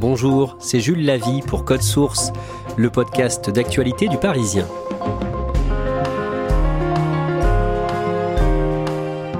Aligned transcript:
Bonjour, 0.00 0.56
c'est 0.58 0.80
Jules 0.80 1.04
Lavie 1.04 1.42
pour 1.42 1.66
Code 1.66 1.82
Source, 1.82 2.32
le 2.78 2.88
podcast 2.88 3.50
d'actualité 3.50 4.08
du 4.08 4.16
Parisien. 4.16 4.66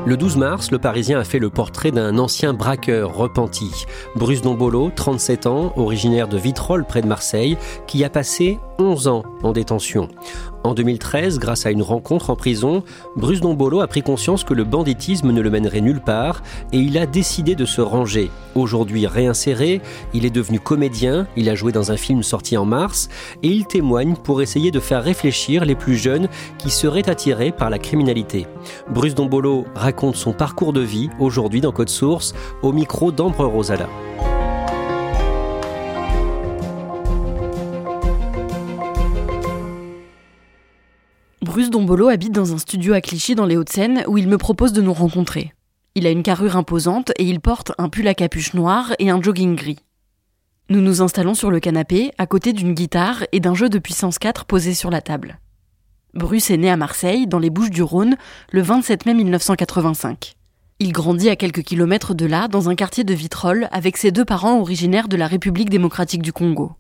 Le 0.05 0.17
12 0.19 0.37
mars, 0.37 0.71
le 0.71 0.79
Parisien 0.79 1.19
a 1.19 1.25
fait 1.25 1.39
le 1.39 1.49
portrait 1.49 1.93
d'un 1.93 2.19
ancien 2.19 2.53
braqueur 2.53 3.17
repenti, 3.17 3.87
Bruce 4.17 4.43
Dombolo, 4.43 4.91
37 4.95 5.47
ans, 5.47 5.73
originaire 5.77 6.29
de 6.29 6.37
Vitrolles 6.37 6.85
près 6.85 7.01
de 7.01 7.07
Marseille, 7.07 7.57
qui 7.87 8.05
a 8.05 8.11
passé 8.11 8.59
11 8.79 9.09
ans 9.09 9.23
en 9.43 9.53
détention. 9.53 10.09
En 10.63 10.75
2013, 10.75 11.39
grâce 11.39 11.65
à 11.65 11.71
une 11.71 11.81
rencontre 11.83 12.29
en 12.29 12.37
prison, 12.37 12.83
Bruce 13.17 13.41
Dombolo 13.41 13.81
a 13.81 13.87
pris 13.87 14.03
conscience 14.03 14.45
que 14.45 14.53
le 14.53 14.65
banditisme 14.65 15.31
ne 15.31 15.41
le 15.41 15.49
mènerait 15.49 15.81
nulle 15.81 16.03
part 16.03 16.43
et 16.73 16.79
il 16.79 16.99
a 16.99 17.07
décidé 17.07 17.55
de 17.55 17.65
se 17.65 17.81
ranger. 17.81 18.31
Aujourd'hui 18.55 19.07
réinséré, 19.07 19.81
il 20.13 20.27
est 20.27 20.31
devenu 20.31 20.61
comédien, 20.61 21.27
il 21.35 21.49
a 21.49 21.55
joué 21.55 21.73
dans 21.73 21.93
un 21.93 21.97
film 21.97 22.23
sorti 22.23 22.59
en 22.59 22.67
mars 22.67 23.09
et 23.43 23.49
il 23.49 23.67
témoigne 23.67 24.17
pour 24.17 24.43
essayer 24.43 24.71
de 24.71 24.81
faire 24.81 25.03
réfléchir 25.03 25.65
les 25.65 25.75
plus 25.75 25.97
jeunes 25.97 26.29
qui 26.59 26.69
seraient 26.69 27.09
attirés 27.09 27.53
par 27.53 27.71
la 27.71 27.79
criminalité. 27.79 28.47
Bruce 28.91 29.15
Dombolo 29.15 29.65
raconte 29.75 30.17
son 30.17 30.35
parcours 30.35 30.75
de 30.75 30.83
vie 30.83 31.09
aujourd'hui 31.19 31.63
dans 31.63 31.73
Code 31.73 31.89
Source 31.89 32.35
au 32.63 32.73
micro 32.73 33.13
d'Ambre 33.13 33.47
Rosala. 33.47 33.89
Bruce 41.51 41.71
Dombolo 41.71 42.07
habite 42.07 42.31
dans 42.31 42.55
un 42.55 42.59
studio 42.59 42.93
à 42.93 43.01
Clichy 43.01 43.35
dans 43.35 43.45
les 43.45 43.57
Hauts-de-Seine 43.57 44.05
où 44.07 44.17
il 44.17 44.29
me 44.29 44.39
propose 44.39 44.73
de 44.73 44.81
nous 44.81 44.93
rencontrer. 44.93 45.53
Il 45.97 46.07
a 46.07 46.11
une 46.11 46.23
carrure 46.23 46.57
imposante 46.57 47.11
et 47.19 47.25
il 47.25 47.41
porte 47.41 47.73
un 47.77 47.89
pull 47.89 48.07
à 48.07 48.15
capuche 48.15 48.55
noire 48.55 48.93
et 49.01 49.11
un 49.11 49.21
jogging 49.21 49.57
gris. 49.57 49.81
Nous 50.69 50.81
nous 50.81 51.03
installons 51.03 51.35
sur 51.35 51.51
le 51.51 51.59
canapé 51.59 52.13
à 52.19 52.27
côté 52.29 52.53
d'une 52.53 52.73
guitare 52.73 53.25
et 53.33 53.41
d'un 53.41 53.57
jeu 53.57 53.69
de 53.69 53.81
puissance 53.81 54.21
4 54.21 54.45
posé 54.45 54.75
sur 54.75 54.91
la 54.91 55.01
table. 55.01 55.41
Bruce 56.15 56.53
est 56.53 56.57
né 56.57 56.71
à 56.71 56.77
Marseille, 56.77 57.27
dans 57.27 57.41
les 57.41 57.51
Bouches 57.51 57.71
du 57.71 57.83
Rhône, 57.83 58.15
le 58.53 58.63
27 58.63 59.07
mai 59.07 59.15
1985. 59.15 60.37
Il 60.79 60.93
grandit 60.93 61.31
à 61.31 61.35
quelques 61.35 61.65
kilomètres 61.65 62.15
de 62.15 62.27
là, 62.27 62.47
dans 62.47 62.69
un 62.69 62.77
quartier 62.77 63.03
de 63.03 63.13
Vitrolles, 63.13 63.69
avec 63.73 63.97
ses 63.97 64.13
deux 64.13 64.25
parents 64.25 64.61
originaires 64.61 65.09
de 65.09 65.17
la 65.17 65.27
République 65.27 65.69
démocratique 65.69 66.23
du 66.23 66.33
Congo. 66.33 66.75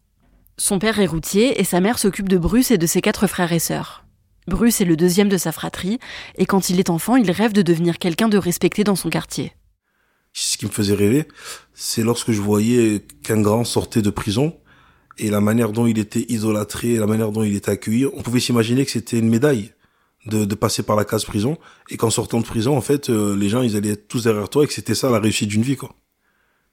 Son 0.59 0.79
père 0.79 1.01
est 1.01 1.07
routier 1.07 1.61
et 1.61 1.65
sa 1.65 1.81
mère 1.81 1.99
s'occupe 1.99 2.29
de 2.29 2.39
Bruce 2.39 2.71
et 2.71 2.79
de 2.79 2.87
ses 2.87 3.01
quatre 3.01 3.27
frères 3.27 3.53
et 3.53 3.59
sœurs. 3.59 4.05
Bruce 4.47 4.81
est 4.81 4.85
le 4.85 4.97
deuxième 4.97 5.29
de 5.29 5.37
sa 5.37 5.53
fratrie, 5.53 5.99
et 6.37 6.47
quand 6.47 6.71
il 6.71 6.81
est 6.81 6.91
enfant, 6.91 7.17
il 7.17 7.31
rêve 7.31 7.53
de 7.53 7.63
devenir 7.63 7.99
quelqu'un 7.99 8.29
de 8.29 8.39
respecté 8.39 8.85
dans 8.85 8.97
son 8.97 9.11
quartier. 9.11 9.53
Ce 10.33 10.57
qui 10.57 10.67
me 10.67 10.71
faisait 10.71 10.95
rêver, 10.95 11.27
c'est 11.75 12.03
lorsque 12.03 12.33
je 12.33 12.41
voyais 12.41 13.05
qu'un 13.23 13.41
grand 13.41 13.65
sortait 13.65 14.03
de 14.03 14.11
prison, 14.11 14.57
et 15.19 15.31
la 15.31 15.41
manière 15.41 15.73
dont 15.73 15.87
il 15.87 15.99
était 15.99 16.25
idolâtré, 16.29 16.97
la 16.97 17.07
manière 17.07 17.33
dont 17.33 17.43
il 17.43 17.55
était 17.55 17.71
accueilli, 17.71 18.07
on 18.07 18.23
pouvait 18.23 18.41
s'imaginer 18.41 18.85
que 18.85 18.91
c'était 18.91 19.19
une 19.19 19.29
médaille 19.29 19.73
de, 20.27 20.55
passer 20.55 20.83
par 20.83 20.97
la 20.97 21.05
case 21.05 21.25
prison, 21.25 21.59
et 21.91 21.97
qu'en 21.97 22.11
sortant 22.11 22.41
de 22.41 22.47
prison, 22.47 22.77
en 22.77 22.81
fait, 22.81 23.11
euh, 23.11 23.37
les 23.37 23.49
gens, 23.49 23.63
ils 23.63 23.77
allaient 23.77 23.91
être 23.91 24.09
tous 24.09 24.25
derrière 24.25 24.49
toi, 24.49 24.65
et 24.65 24.67
que 24.67 24.73
c'était 24.73 24.95
ça 24.95 25.11
la 25.11 25.19
réussite 25.19 25.49
d'une 25.49 25.63
vie, 25.63 25.77
quoi. 25.77 25.95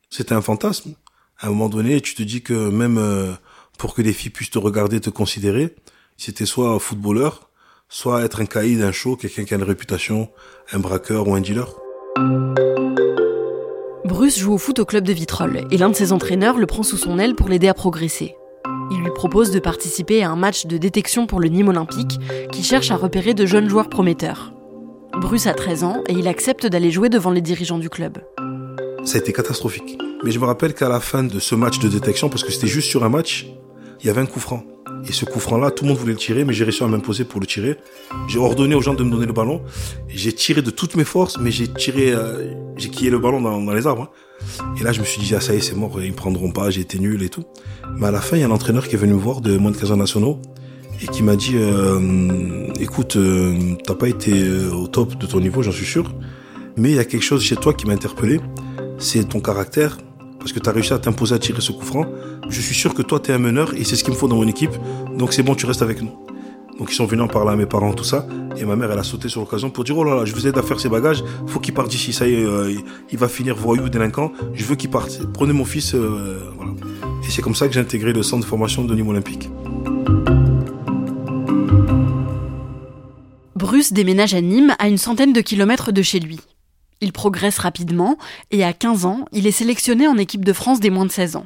C'était 0.10 0.34
un 0.34 0.42
fantasme. 0.42 0.96
À 1.40 1.48
un 1.48 1.50
moment 1.50 1.70
donné, 1.70 2.00
tu 2.02 2.16
te 2.16 2.24
dis 2.24 2.42
que 2.42 2.70
même 2.70 2.98
euh, 2.98 3.34
pour 3.78 3.94
que 3.94 4.02
les 4.02 4.14
filles 4.14 4.32
puissent 4.32 4.52
te 4.52 4.58
regarder, 4.58 5.00
te 5.00 5.10
considérer, 5.10 5.76
c'était 6.18 6.46
soit 6.46 6.80
footballeur, 6.80 7.47
soit 7.90 8.24
être 8.24 8.42
un 8.42 8.46
caïd, 8.46 8.82
un 8.82 8.92
show, 8.92 9.16
quelqu'un 9.16 9.46
qui 9.46 9.54
a 9.54 9.58
une 9.58 9.64
réputation, 9.64 10.30
un 10.72 10.80
braqueur 10.80 11.28
ou 11.28 11.36
un 11.36 11.42
dealer. 11.42 11.74
Bruce 14.06 14.40
joue 14.40 14.54
au 14.54 14.58
foot 14.58 14.80
au 14.80 14.86
club 14.86 15.04
de 15.04 15.14
Vitrolles 15.14 15.66
et 15.72 15.78
l'un 15.78 15.90
de 15.90 15.96
ses 15.96 16.12
entraîneurs 16.12 16.58
le 16.58 16.66
prend 16.66 16.84
sous 16.84 16.98
son 16.98 17.20
aile 17.20 17.36
pour 17.36 17.50
l'aider 17.50 17.68
à 17.68 17.74
progresser. 17.74 18.36
Il 18.92 19.00
lui 19.02 19.12
propose 19.14 19.52
de 19.52 19.60
participer 19.60 20.24
à 20.24 20.30
un 20.30 20.36
match 20.36 20.66
de 20.66 20.78
détection 20.78 21.28
pour 21.28 21.40
le 21.40 21.50
Nîmes 21.50 21.70
Olympique 21.70 22.20
qui 22.52 22.64
cherche 22.64 22.92
à 22.92 22.96
repérer 22.96 23.34
de 23.34 23.46
jeunes 23.46 23.70
joueurs 23.70 23.90
prometteurs. 23.90 24.54
Bruce 25.14 25.48
a 25.48 25.54
13 25.54 25.84
ans 25.84 26.04
et 26.08 26.14
il 26.14 26.28
accepte 26.28 26.68
d'aller 26.68 26.92
jouer 26.92 27.10
devant 27.10 27.32
les 27.32 27.42
dirigeants 27.42 27.80
du 27.80 27.90
club. 27.90 28.20
Ça 29.04 29.18
a 29.18 29.22
été 29.22 29.34
catastrophique. 29.34 29.98
Mais 30.24 30.32
je 30.32 30.40
me 30.40 30.46
rappelle 30.46 30.74
qu'à 30.74 30.90
la 30.90 31.00
fin 31.00 31.24
de 31.24 31.40
ce 31.40 31.56
match 31.56 31.80
de 31.80 31.88
détection, 31.88 32.30
parce 32.30 32.44
que 32.44 32.52
c'était 32.52 32.68
juste 32.68 32.90
sur 32.90 33.04
un 33.04 33.10
match, 33.10 33.48
il 34.02 34.08
y 34.08 34.10
avait 34.10 34.22
un 34.22 34.26
coup 34.26 34.40
franc. 34.40 34.64
Et 35.08 35.14
ce 35.14 35.26
coup 35.26 35.40
franc-là, 35.40 35.72
tout 35.72 35.86
le 35.86 35.90
monde 35.90 35.98
voulait 35.98 36.14
le 36.14 36.20
tirer, 36.20 36.44
mais 36.44 36.54
j'ai 36.54 36.64
réussi 36.64 36.84
à 36.84 36.88
m'imposer 36.88 37.24
pour 37.24 37.40
le 37.40 37.48
tirer. 37.48 37.78
J'ai 38.28 38.40
ordonné 38.40 38.76
aux 38.76 38.82
gens 38.82 38.94
de 38.94 39.04
me 39.04 39.12
donner 39.12 39.26
le 39.26 39.34
ballon. 39.34 39.62
J'ai 40.08 40.34
tiré 40.34 40.62
de 40.62 40.70
toutes 40.70 40.96
mes 40.96 41.06
forces, 41.06 41.38
mais 41.40 41.52
j'ai 41.52 41.68
tiré, 41.68 42.12
euh, 42.12 42.54
j'ai 42.76 42.90
quillé 42.90 43.10
le 43.10 43.20
ballon 43.20 43.42
dans, 43.42 43.74
les 43.74 43.88
arbres. 43.88 44.12
hein. 44.12 44.74
Et 44.80 44.84
là, 44.84 44.92
je 44.92 45.00
me 45.00 45.06
suis 45.06 45.22
dit, 45.22 45.34
ah 45.34 45.40
ça 45.40 45.54
y 45.54 45.58
est, 45.58 45.62
c'est 45.62 45.76
mort, 45.76 46.02
ils 46.02 46.12
me 46.12 46.16
prendront 46.16 46.52
pas, 46.52 46.70
j'ai 46.70 46.82
été 46.82 47.00
nul 47.00 47.24
et 47.24 47.30
tout. 47.30 47.46
Mais 47.96 48.08
à 48.08 48.12
la 48.12 48.22
fin, 48.22 48.38
il 48.38 48.42
y 48.42 48.44
a 48.44 48.48
un 48.48 48.52
entraîneur 48.52 48.88
qui 48.88 48.96
est 48.96 49.00
venu 49.00 49.14
me 49.14 49.20
voir 49.20 49.42
de 49.42 49.58
moins 49.58 49.72
de 49.72 49.78
15 49.78 49.92
ans 49.92 50.40
et 51.02 51.08
qui 51.08 51.24
m'a 51.24 51.36
dit, 51.36 51.56
euh, 51.56 52.68
écoute, 52.80 53.16
euh, 53.18 53.76
t'as 53.86 53.96
pas 53.96 54.08
été 54.08 54.32
euh, 54.34 54.72
au 54.72 54.88
top 54.88 55.18
de 55.18 55.26
ton 55.26 55.40
niveau, 55.40 55.62
j'en 55.62 55.72
suis 55.72 55.86
sûr, 55.86 56.14
mais 56.76 56.90
il 56.90 56.96
y 56.96 57.00
a 57.00 57.06
quelque 57.06 57.24
chose 57.24 57.44
chez 57.44 57.56
toi 57.56 57.74
qui 57.74 57.86
m'a 57.86 57.94
interpellé, 57.94 58.40
c'est 58.98 59.28
ton 59.30 59.40
caractère, 59.40 59.98
parce 60.48 60.58
que 60.58 60.64
tu 60.64 60.70
as 60.70 60.72
réussi 60.72 60.94
à 60.94 60.98
t'imposer 60.98 61.36
à 61.36 61.40
tirer 61.40 61.60
ce 61.60 61.74
coup 61.74 61.84
franc. 61.84 62.06
Je 62.48 62.62
suis 62.62 62.74
sûr 62.74 62.94
que 62.94 63.02
toi, 63.02 63.20
tu 63.20 63.32
es 63.32 63.34
un 63.34 63.38
meneur 63.38 63.74
et 63.74 63.84
c'est 63.84 63.98
ce 63.98 64.04
qu'il 64.06 64.14
me 64.14 64.18
faut 64.18 64.30
dans 64.30 64.38
mon 64.38 64.48
équipe. 64.48 64.72
Donc 65.18 65.34
c'est 65.34 65.44
bon, 65.44 65.56
tu 65.56 65.66
restes 65.66 65.82
avec 65.82 66.02
nous. 66.02 66.12
Donc 66.80 66.90
ils 66.90 66.96
sont 66.96 67.06
venus 67.06 67.26
en 67.26 67.28
parler 67.28 67.52
à 67.52 67.56
mes 67.58 67.66
parents, 67.66 67.92
tout 67.92 68.06
ça. 68.06 68.26
Et 68.56 68.64
ma 68.64 68.78
mère, 68.78 68.90
elle 68.90 69.00
a 69.00 69.04
sauté 69.04 69.28
sur 69.28 69.42
l'occasion 69.42 69.70
pour 69.70 69.84
dire, 69.84 69.98
oh 69.98 70.06
là 70.06 70.16
là, 70.16 70.24
je 70.24 70.34
vous 70.34 70.48
aide 70.48 70.58
à 70.58 70.62
faire 70.62 70.80
ses 70.80 70.88
bagages. 70.88 71.22
Faut 71.48 71.60
qu'il 71.60 71.74
parte 71.74 71.90
d'ici. 71.90 72.14
Ça 72.14 72.30
y 72.30 72.36
est, 72.36 72.46
euh, 72.46 72.74
il 73.12 73.18
va 73.18 73.28
finir 73.28 73.58
voyou, 73.58 73.90
délinquant. 73.90 74.32
Je 74.54 74.64
veux 74.64 74.76
qu'il 74.76 74.90
parte. 74.90 75.20
Prenez 75.34 75.52
mon 75.52 75.66
fils. 75.66 75.94
euh. 75.96 76.40
Et 77.28 77.30
c'est 77.30 77.42
comme 77.42 77.56
ça 77.56 77.68
que 77.68 77.74
j'ai 77.74 77.82
intégré 77.82 78.14
le 78.14 78.24
centre 78.24 78.44
de 78.46 78.48
formation 78.48 78.86
de 78.86 78.96
Nîmes 78.96 79.10
Olympique. 79.10 79.50
Bruce 83.58 83.92
déménage 83.92 84.34
à 84.34 84.40
Nîmes 84.40 84.76
à 84.80 84.88
une 84.88 84.98
centaine 84.98 85.34
de 85.34 85.42
kilomètres 85.42 85.92
de 85.92 86.02
chez 86.02 86.22
lui. 86.22 86.40
Il 87.02 87.14
progresse 87.14 87.60
rapidement 87.60 88.18
et 88.52 88.64
à 88.64 88.74
15 88.74 89.06
ans, 89.06 89.26
il 89.32 89.46
est 89.48 89.52
sélectionné 89.52 90.08
en 90.08 90.18
équipe 90.18 90.44
de 90.44 90.54
France 90.54 90.80
des 90.80 90.90
moins 90.90 91.06
de 91.06 91.12
16 91.12 91.36
ans. 91.36 91.46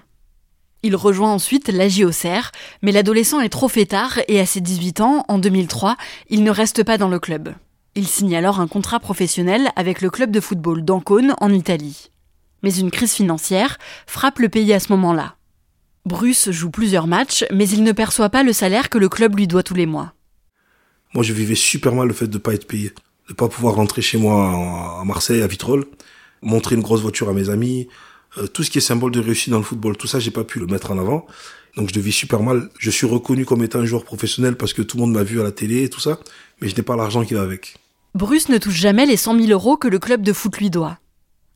Il 0.83 0.95
rejoint 0.95 1.31
ensuite 1.31 1.69
l'AJ 1.69 2.03
Auxerre, 2.03 2.51
mais 2.81 2.91
l'adolescent 2.91 3.39
est 3.39 3.49
trop 3.49 3.67
fêtard 3.67 4.19
et 4.27 4.39
à 4.39 4.45
ses 4.45 4.61
18 4.61 5.01
ans, 5.01 5.25
en 5.27 5.37
2003, 5.37 5.95
il 6.29 6.43
ne 6.43 6.51
reste 6.51 6.83
pas 6.83 6.97
dans 6.97 7.09
le 7.09 7.19
club. 7.19 7.53
Il 7.93 8.07
signe 8.07 8.35
alors 8.35 8.59
un 8.59 8.67
contrat 8.67 8.99
professionnel 8.99 9.69
avec 9.75 10.01
le 10.01 10.09
club 10.09 10.31
de 10.31 10.39
football 10.39 10.83
d'Ancône 10.83 11.35
en 11.39 11.51
Italie. 11.51 12.09
Mais 12.63 12.73
une 12.73 12.89
crise 12.89 13.13
financière 13.13 13.77
frappe 14.07 14.39
le 14.39 14.49
pays 14.49 14.73
à 14.73 14.79
ce 14.79 14.91
moment-là. 14.93 15.35
Bruce 16.05 16.49
joue 16.49 16.71
plusieurs 16.71 17.05
matchs, 17.05 17.45
mais 17.51 17.67
il 17.69 17.83
ne 17.83 17.91
perçoit 17.91 18.29
pas 18.29 18.43
le 18.43 18.53
salaire 18.53 18.89
que 18.89 18.97
le 18.97 19.09
club 19.09 19.35
lui 19.35 19.47
doit 19.47 19.63
tous 19.63 19.75
les 19.75 19.85
mois. 19.85 20.13
Moi, 21.13 21.23
je 21.23 21.33
vivais 21.33 21.55
super 21.55 21.93
mal 21.93 22.07
le 22.07 22.13
fait 22.13 22.27
de 22.27 22.37
pas 22.37 22.53
être 22.53 22.65
payé, 22.65 22.93
de 23.31 23.35
pas 23.35 23.47
pouvoir 23.47 23.75
rentrer 23.75 24.01
chez 24.01 24.17
moi 24.17 24.99
à 24.99 25.05
Marseille, 25.05 25.41
à 25.41 25.47
Vitrolles, 25.47 25.85
montrer 26.41 26.75
une 26.75 26.81
grosse 26.81 27.01
voiture 27.01 27.29
à 27.29 27.33
mes 27.33 27.49
amis, 27.49 27.87
euh, 28.37 28.47
tout 28.47 28.63
ce 28.63 28.69
qui 28.69 28.77
est 28.77 28.81
symbole 28.81 29.11
de 29.11 29.21
réussite 29.21 29.51
dans 29.51 29.57
le 29.57 29.63
football, 29.63 29.95
tout 29.95 30.07
ça, 30.07 30.19
j'ai 30.19 30.31
pas 30.31 30.43
pu 30.43 30.59
le 30.59 30.67
mettre 30.67 30.91
en 30.91 30.99
avant. 30.99 31.25
Donc 31.77 31.89
je 31.89 31.95
le 31.95 32.01
vis 32.01 32.11
super 32.11 32.43
mal. 32.43 32.69
Je 32.77 32.89
suis 32.89 33.07
reconnu 33.07 33.45
comme 33.45 33.63
étant 33.63 33.79
un 33.79 33.85
joueur 33.85 34.03
professionnel 34.03 34.57
parce 34.57 34.73
que 34.73 34.81
tout 34.81 34.97
le 34.97 35.01
monde 35.03 35.13
m'a 35.13 35.23
vu 35.23 35.39
à 35.39 35.43
la 35.43 35.53
télé 35.53 35.83
et 35.83 35.89
tout 35.89 36.01
ça, 36.01 36.19
mais 36.59 36.67
je 36.67 36.75
n'ai 36.75 36.81
pas 36.81 36.97
l'argent 36.97 37.23
qui 37.23 37.33
va 37.33 37.41
avec. 37.41 37.77
Bruce 38.13 38.49
ne 38.49 38.57
touche 38.57 38.75
jamais 38.75 39.05
les 39.05 39.15
100 39.15 39.39
000 39.39 39.51
euros 39.51 39.77
que 39.77 39.87
le 39.87 39.97
club 39.97 40.21
de 40.21 40.33
foot 40.33 40.57
lui 40.57 40.69
doit. 40.69 40.97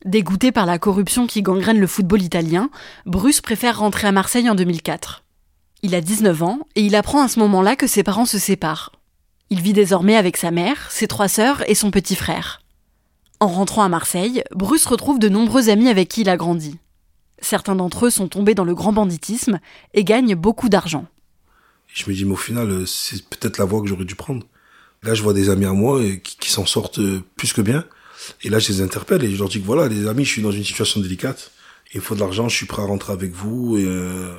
Dégoûté 0.06 0.52
par 0.52 0.64
la 0.64 0.78
corruption 0.78 1.26
qui 1.26 1.42
gangrène 1.42 1.78
le 1.78 1.86
football 1.86 2.22
italien, 2.22 2.70
Bruce 3.04 3.42
préfère 3.42 3.78
rentrer 3.78 4.06
à 4.06 4.12
Marseille 4.12 4.48
en 4.48 4.54
2004. 4.54 5.24
Il 5.82 5.94
a 5.94 6.00
19 6.00 6.42
ans 6.42 6.60
et 6.74 6.80
il 6.80 6.96
apprend 6.96 7.22
à 7.22 7.28
ce 7.28 7.38
moment-là 7.40 7.76
que 7.76 7.86
ses 7.86 8.02
parents 8.02 8.24
se 8.24 8.38
séparent. 8.38 8.92
Il 9.48 9.60
vit 9.60 9.72
désormais 9.72 10.16
avec 10.16 10.36
sa 10.36 10.50
mère, 10.50 10.90
ses 10.90 11.06
trois 11.06 11.28
sœurs 11.28 11.62
et 11.68 11.76
son 11.76 11.92
petit 11.92 12.16
frère. 12.16 12.60
En 13.38 13.46
rentrant 13.46 13.82
à 13.82 13.88
Marseille, 13.88 14.42
Bruce 14.54 14.86
retrouve 14.86 15.18
de 15.18 15.28
nombreux 15.28 15.68
amis 15.68 15.88
avec 15.88 16.08
qui 16.08 16.22
il 16.22 16.28
a 16.28 16.36
grandi. 16.36 16.78
Certains 17.40 17.76
d'entre 17.76 18.06
eux 18.06 18.10
sont 18.10 18.28
tombés 18.28 18.54
dans 18.54 18.64
le 18.64 18.74
grand 18.74 18.92
banditisme 18.92 19.60
et 19.94 20.04
gagnent 20.04 20.34
beaucoup 20.34 20.68
d'argent. 20.68 21.06
Je 21.94 22.10
me 22.10 22.14
dis, 22.14 22.24
mais 22.24 22.32
au 22.32 22.36
final, 22.36 22.70
euh, 22.70 22.86
c'est 22.86 23.24
peut-être 23.28 23.58
la 23.58 23.64
voie 23.64 23.80
que 23.82 23.86
j'aurais 23.86 24.04
dû 24.04 24.16
prendre. 24.16 24.44
Là, 25.02 25.14
je 25.14 25.22
vois 25.22 25.32
des 25.32 25.48
amis 25.50 25.66
à 25.66 25.72
moi 25.72 26.00
euh, 26.00 26.16
qui, 26.16 26.50
s'en 26.50 26.66
sortent 26.66 26.98
euh, 26.98 27.22
plus 27.36 27.52
que 27.52 27.60
bien. 27.60 27.84
Et 28.42 28.48
là, 28.48 28.58
je 28.58 28.68
les 28.72 28.80
interpelle 28.80 29.22
et 29.22 29.30
je 29.30 29.38
leur 29.38 29.48
dis 29.48 29.60
que 29.60 29.66
voilà, 29.66 29.86
les 29.86 30.08
amis, 30.08 30.24
je 30.24 30.30
suis 30.30 30.42
dans 30.42 30.50
une 30.50 30.64
situation 30.64 31.00
délicate. 31.00 31.52
Il 31.94 32.00
faut 32.00 32.14
de 32.14 32.20
l'argent, 32.20 32.48
je 32.48 32.56
suis 32.56 32.66
prêt 32.66 32.82
à 32.82 32.86
rentrer 32.86 33.12
avec 33.12 33.32
vous. 33.32 33.76
Et 33.78 33.86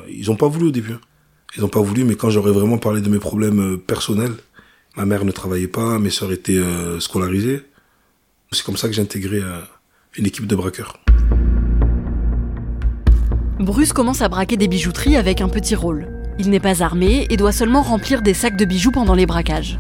ils 0.09 0.29
ont 0.29 0.35
pas 0.35 0.47
voulu 0.47 0.67
au 0.67 0.71
début. 0.71 0.93
Hein. 0.93 1.01
Ils 1.55 1.63
ont 1.63 1.69
pas 1.69 1.79
voulu, 1.79 2.03
mais 2.03 2.15
quand 2.15 2.29
j'aurais 2.29 2.51
vraiment 2.51 2.77
parlé 2.77 3.01
de 3.01 3.09
mes 3.09 3.19
problèmes 3.19 3.77
personnels, 3.77 4.33
ma 4.97 5.05
mère 5.05 5.23
ne 5.23 5.31
travaillait 5.31 5.67
pas, 5.67 5.99
mes 5.99 6.09
sœurs 6.09 6.31
étaient 6.31 6.57
euh, 6.57 6.99
scolarisées. 6.99 7.61
C'est 8.51 8.65
comme 8.65 8.77
ça 8.77 8.87
que 8.87 8.93
j'ai 8.93 9.01
intégré 9.01 9.41
une 10.17 10.25
équipe 10.25 10.47
de 10.47 10.55
braqueurs. 10.55 10.99
Bruce 13.59 13.91
commence 13.91 14.21
à 14.21 14.29
braquer 14.29 14.55
des 14.55 14.67
bijouteries 14.67 15.17
avec 15.17 15.41
un 15.41 15.49
petit 15.49 15.75
rôle. 15.75 16.07
Il 16.39 16.49
n'est 16.49 16.59
pas 16.59 16.81
armé 16.81 17.27
et 17.29 17.37
doit 17.37 17.51
seulement 17.51 17.81
remplir 17.81 18.21
des 18.21 18.33
sacs 18.33 18.55
de 18.55 18.65
bijoux 18.65 18.91
pendant 18.91 19.15
les 19.15 19.25
braquages. 19.25 19.79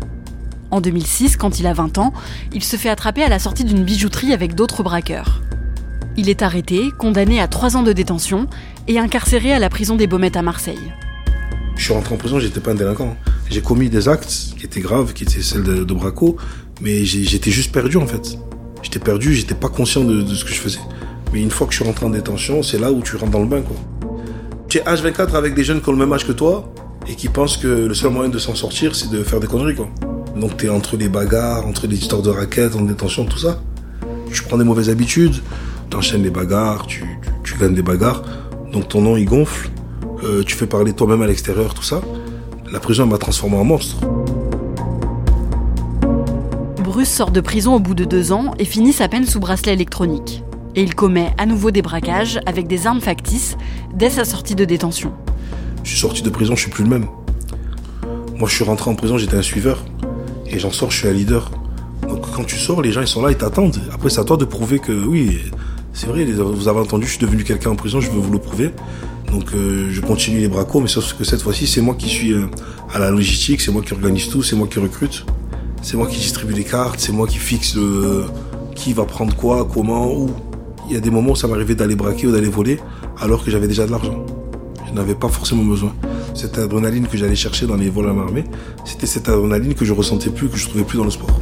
En 0.69 0.81
2006, 0.81 1.37
quand 1.37 1.59
il 1.59 1.67
a 1.67 1.73
20 1.73 1.97
ans, 1.97 2.13
il 2.53 2.63
se 2.63 2.75
fait 2.75 2.89
attraper 2.89 3.23
à 3.23 3.29
la 3.29 3.39
sortie 3.39 3.63
d'une 3.63 3.85
bijouterie 3.85 4.33
avec 4.33 4.53
d'autres 4.53 4.83
braqueurs. 4.83 5.41
Il 6.17 6.29
est 6.29 6.41
arrêté, 6.41 6.91
condamné 6.97 7.39
à 7.39 7.47
3 7.47 7.77
ans 7.77 7.83
de 7.83 7.93
détention 7.93 8.47
et 8.87 8.99
incarcéré 8.99 9.53
à 9.53 9.59
la 9.59 9.69
prison 9.69 9.95
des 9.95 10.07
Baumettes 10.07 10.35
à 10.35 10.41
Marseille. 10.41 10.91
Je 11.77 11.83
suis 11.83 11.93
rentré 11.93 12.15
en 12.15 12.17
prison, 12.17 12.39
j'étais 12.39 12.59
pas 12.59 12.71
un 12.71 12.75
délinquant. 12.75 13.15
J'ai 13.49 13.61
commis 13.61 13.89
des 13.89 14.09
actes 14.09 14.55
qui 14.57 14.65
étaient 14.65 14.81
graves, 14.81 15.13
qui 15.13 15.23
étaient 15.23 15.41
celles 15.41 15.63
de, 15.63 15.93
Braco, 15.93 16.37
mais 16.81 17.05
j'étais 17.05 17.51
juste 17.51 17.71
perdu 17.71 17.97
en 17.97 18.07
fait. 18.07 18.37
J'étais 18.81 18.99
perdu, 18.99 19.33
j'étais 19.33 19.55
pas 19.55 19.69
conscient 19.69 20.03
de, 20.03 20.21
de, 20.21 20.35
ce 20.35 20.43
que 20.43 20.51
je 20.51 20.59
faisais. 20.59 20.79
Mais 21.33 21.41
une 21.41 21.51
fois 21.51 21.67
que 21.67 21.73
je 21.73 21.77
suis 21.77 21.85
rentré 21.85 22.05
en 22.05 22.09
détention, 22.09 22.63
c'est 22.63 22.79
là 22.79 22.91
où 22.91 23.01
tu 23.01 23.15
rentres 23.15 23.31
dans 23.31 23.41
le 23.41 23.47
bain 23.47 23.61
quoi. 23.61 23.77
Tu 24.67 24.79
es 24.79 24.81
H24 24.81 25.35
avec 25.35 25.53
des 25.53 25.63
jeunes 25.63 25.81
qui 25.81 25.87
ont 25.87 25.93
le 25.93 25.97
même 25.97 26.11
âge 26.11 26.27
que 26.27 26.33
toi 26.33 26.73
et 27.07 27.15
qui 27.15 27.29
pensent 27.29 27.57
que 27.57 27.67
le 27.67 27.93
seul 27.93 28.11
moyen 28.11 28.29
de 28.29 28.37
s'en 28.37 28.53
sortir, 28.53 28.95
c'est 28.95 29.09
de 29.09 29.23
faire 29.23 29.39
des 29.39 29.47
conneries, 29.47 29.75
quoi. 29.75 29.87
Donc 30.35 30.57
t'es 30.57 30.69
entre 30.69 30.97
les 30.97 31.07
bagarres, 31.07 31.65
entre 31.65 31.87
les 31.87 31.97
histoires 31.97 32.21
de 32.21 32.29
raquettes, 32.29 32.75
en 32.75 32.81
détention, 32.81 33.25
tout 33.25 33.37
ça. 33.37 33.61
Tu 34.31 34.43
prends 34.43 34.57
des 34.57 34.65
mauvaises 34.65 34.89
habitudes, 34.89 35.35
t'enchaînes 35.89 36.23
les 36.23 36.29
bagarres, 36.29 36.85
tu, 36.85 37.05
tu, 37.43 37.57
gagnes 37.57 37.73
des 37.73 37.81
bagarres. 37.81 38.23
Donc 38.73 38.89
ton 38.89 39.01
nom, 39.01 39.15
il 39.15 39.25
gonfle. 39.25 39.69
Euh, 40.27 40.43
tu 40.43 40.55
fais 40.55 40.67
parler 40.67 40.91
toi-même 40.91 41.21
à 41.21 41.27
l'extérieur, 41.27 41.73
tout 41.73 41.83
ça. 41.83 42.01
La 42.71 42.79
prison, 42.79 43.05
m'a 43.05 43.17
transformé 43.17 43.55
en 43.55 43.63
monstre. 43.63 43.95
Bruce 46.83 47.09
sort 47.09 47.31
de 47.31 47.39
prison 47.39 47.75
au 47.75 47.79
bout 47.79 47.95
de 47.95 48.03
deux 48.03 48.33
ans 48.33 48.53
et 48.59 48.65
finit 48.65 48.91
sa 48.91 49.07
peine 49.07 49.25
sous 49.25 49.39
bracelet 49.39 49.73
électronique 49.73 50.43
et 50.75 50.83
il 50.83 50.93
commet 50.93 51.33
à 51.37 51.45
nouveau 51.45 51.71
des 51.71 51.81
braquages 51.81 52.39
avec 52.45 52.67
des 52.67 52.85
armes 52.85 53.01
factices 53.01 53.57
dès 53.95 54.09
sa 54.09 54.25
sortie 54.25 54.53
de 54.53 54.63
détention. 54.63 55.11
Je 55.83 55.89
suis 55.89 55.99
sorti 55.99 56.21
de 56.21 56.29
prison, 56.29 56.55
je 56.55 56.61
suis 56.61 56.71
plus 56.71 56.83
le 56.83 56.89
même. 56.89 57.07
Moi, 58.35 58.47
je 58.47 58.53
suis 58.53 58.63
rentré 58.63 58.91
en 58.91 58.95
prison, 58.95 59.17
j'étais 59.17 59.37
un 59.37 59.41
suiveur. 59.41 59.83
Et 60.45 60.59
j'en 60.59 60.71
sors, 60.71 60.91
je 60.91 60.97
suis 60.97 61.07
un 61.07 61.13
leader. 61.13 61.49
Donc 62.07 62.29
quand 62.35 62.43
tu 62.43 62.57
sors, 62.57 62.81
les 62.81 62.91
gens 62.91 63.01
ils 63.01 63.07
sont 63.07 63.23
là, 63.23 63.31
ils 63.31 63.37
t'attendent. 63.37 63.79
Après, 63.91 64.09
c'est 64.09 64.19
à 64.19 64.23
toi 64.23 64.37
de 64.37 64.45
prouver 64.45 64.77
que 64.77 64.91
oui, 64.91 65.39
c'est 65.93 66.05
vrai, 66.05 66.25
vous 66.25 66.67
avez 66.67 66.79
entendu, 66.79 67.07
je 67.07 67.11
suis 67.11 67.25
devenu 67.25 67.43
quelqu'un 67.43 67.71
en 67.71 67.75
prison, 67.75 67.99
je 67.99 68.11
veux 68.11 68.19
vous 68.19 68.31
le 68.31 68.39
prouver. 68.39 68.71
Donc 69.31 69.53
euh, 69.53 69.89
je 69.91 70.01
continue 70.01 70.39
les 70.39 70.47
bracos, 70.47 70.79
mais 70.79 70.87
sauf 70.87 71.13
que 71.13 71.23
cette 71.23 71.41
fois-ci, 71.41 71.67
c'est 71.67 71.81
moi 71.81 71.95
qui 71.95 72.09
suis 72.09 72.33
euh, 72.33 72.47
à 72.93 72.99
la 72.99 73.11
logistique, 73.11 73.61
c'est 73.61 73.71
moi 73.71 73.81
qui 73.81 73.93
organise 73.93 74.29
tout, 74.29 74.43
c'est 74.43 74.55
moi 74.55 74.67
qui 74.67 74.79
recrute, 74.79 75.25
c'est 75.81 75.97
moi 75.97 76.07
qui 76.07 76.17
distribue 76.17 76.53
les 76.53 76.63
cartes, 76.63 76.99
c'est 76.99 77.11
moi 77.11 77.27
qui 77.27 77.37
fixe 77.37 77.77
qui 78.75 78.93
va 78.93 79.05
prendre 79.05 79.35
quoi, 79.35 79.67
comment, 79.71 80.13
où 80.13 80.29
il 80.87 80.93
y 80.93 80.97
a 80.97 81.01
des 81.01 81.09
moments 81.09 81.31
où 81.31 81.35
ça 81.35 81.47
m'arrivait 81.47 81.75
d'aller 81.75 81.95
braquer 81.95 82.27
ou 82.27 82.31
d'aller 82.31 82.47
voler 82.47 82.79
alors 83.19 83.43
que 83.43 83.51
j'avais 83.51 83.67
déjà 83.67 83.85
de 83.85 83.91
l'argent. 83.91 84.25
Je 84.87 84.93
n'avais 84.93 85.15
pas 85.15 85.27
forcément 85.27 85.63
besoin. 85.63 85.93
Cette 86.33 86.57
adrénaline 86.57 87.07
que 87.07 87.17
j'allais 87.17 87.35
chercher 87.35 87.65
dans 87.65 87.75
les 87.75 87.89
vols 87.89 88.09
à 88.09 88.13
l'armée, 88.13 88.45
c'était 88.85 89.07
cette 89.07 89.27
adrénaline 89.27 89.73
que 89.73 89.83
je 89.83 89.93
ressentais 89.93 90.29
plus, 90.29 90.47
que 90.47 90.57
je 90.57 90.67
trouvais 90.69 90.83
plus 90.85 90.97
dans 90.97 91.03
le 91.03 91.11
sport. 91.11 91.41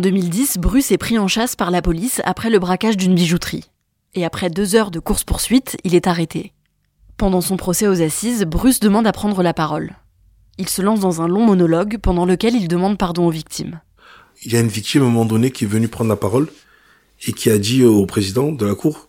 En 0.00 0.02
2010, 0.02 0.56
Bruce 0.56 0.92
est 0.92 0.96
pris 0.96 1.18
en 1.18 1.28
chasse 1.28 1.56
par 1.56 1.70
la 1.70 1.82
police 1.82 2.22
après 2.24 2.48
le 2.48 2.58
braquage 2.58 2.96
d'une 2.96 3.14
bijouterie. 3.14 3.68
Et 4.14 4.24
après 4.24 4.48
deux 4.48 4.74
heures 4.74 4.90
de 4.90 4.98
course-poursuite, 4.98 5.76
il 5.84 5.94
est 5.94 6.06
arrêté. 6.06 6.54
Pendant 7.18 7.42
son 7.42 7.58
procès 7.58 7.86
aux 7.86 8.00
assises, 8.00 8.46
Bruce 8.46 8.80
demande 8.80 9.06
à 9.06 9.12
prendre 9.12 9.42
la 9.42 9.52
parole. 9.52 9.96
Il 10.56 10.70
se 10.70 10.80
lance 10.80 11.00
dans 11.00 11.20
un 11.20 11.28
long 11.28 11.44
monologue 11.44 11.98
pendant 11.98 12.24
lequel 12.24 12.54
il 12.54 12.66
demande 12.66 12.96
pardon 12.96 13.26
aux 13.26 13.30
victimes 13.30 13.80
il 14.42 14.52
y 14.52 14.56
a 14.56 14.60
une 14.60 14.68
victime 14.68 15.02
à 15.02 15.04
un 15.04 15.08
moment 15.08 15.24
donné 15.24 15.50
qui 15.50 15.64
est 15.64 15.68
venue 15.68 15.88
prendre 15.88 16.08
la 16.08 16.16
parole 16.16 16.48
et 17.26 17.32
qui 17.32 17.50
a 17.50 17.58
dit 17.58 17.84
au 17.84 18.06
président 18.06 18.52
de 18.52 18.66
la 18.66 18.74
cour 18.74 19.08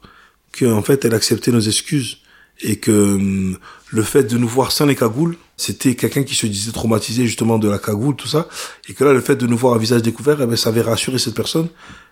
qu'en 0.58 0.82
fait 0.82 1.06
elle 1.06 1.14
acceptait 1.14 1.52
nos 1.52 1.62
excuses 1.62 2.18
et 2.62 2.78
que 2.78 2.92
hum, 2.92 3.58
le 3.90 4.04
fait 4.04 4.24
de 4.24 4.38
nous 4.38 4.48
voir 4.48 4.72
sans 4.72 4.86
les 4.86 4.96
cagoules, 4.96 5.38
c'était 5.62 5.96
quelqu'un 5.96 6.24
qui 6.24 6.36
se 6.36 6.48
disait 6.48 6.72
traumatisé 6.72 7.26
justement 7.26 7.60
de 7.60 7.70
la 7.70 7.78
cagoule, 7.78 8.16
tout 8.16 8.28
ça, 8.28 8.48
et 8.90 8.94
que 8.94 9.04
là 9.04 9.14
le 9.14 9.22
fait 9.22 9.36
de 9.36 9.46
nous 9.46 9.58
voir 9.58 9.76
à 9.76 9.78
visage 9.78 10.02
découvert, 10.02 10.42
eh 10.42 10.48
ben, 10.48 10.56
ça 10.56 10.70
avait 10.70 10.82
rassuré 10.82 11.20
cette 11.20 11.36
personne 11.36 11.68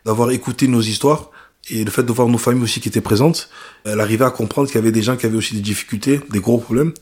d'avoir 0.06 0.32
écouté 0.32 0.68
nos 0.68 0.82
histoires 0.82 1.32
et 1.70 1.84
le 1.84 1.92
fait 1.92 2.04
de 2.04 2.12
voir 2.12 2.28
nos 2.28 2.38
familles 2.38 2.64
aussi 2.64 2.80
qui 2.80 2.90
étaient 2.90 3.02
présentes, 3.02 3.50
elle 3.86 4.00
arrivait 4.00 4.26
à 4.26 4.32
comprendre 4.32 4.68
qu'il 4.68 4.76
y 4.76 4.80
avait 4.80 4.92
des 4.92 5.02
gens 5.02 5.18
qui 5.18 5.26
avaient 5.26 5.38
aussi 5.38 5.56
des 5.56 5.62
difficultés, 5.62 6.22
des 6.30 6.40
gros 6.40 6.58
problèmes, 6.58 6.94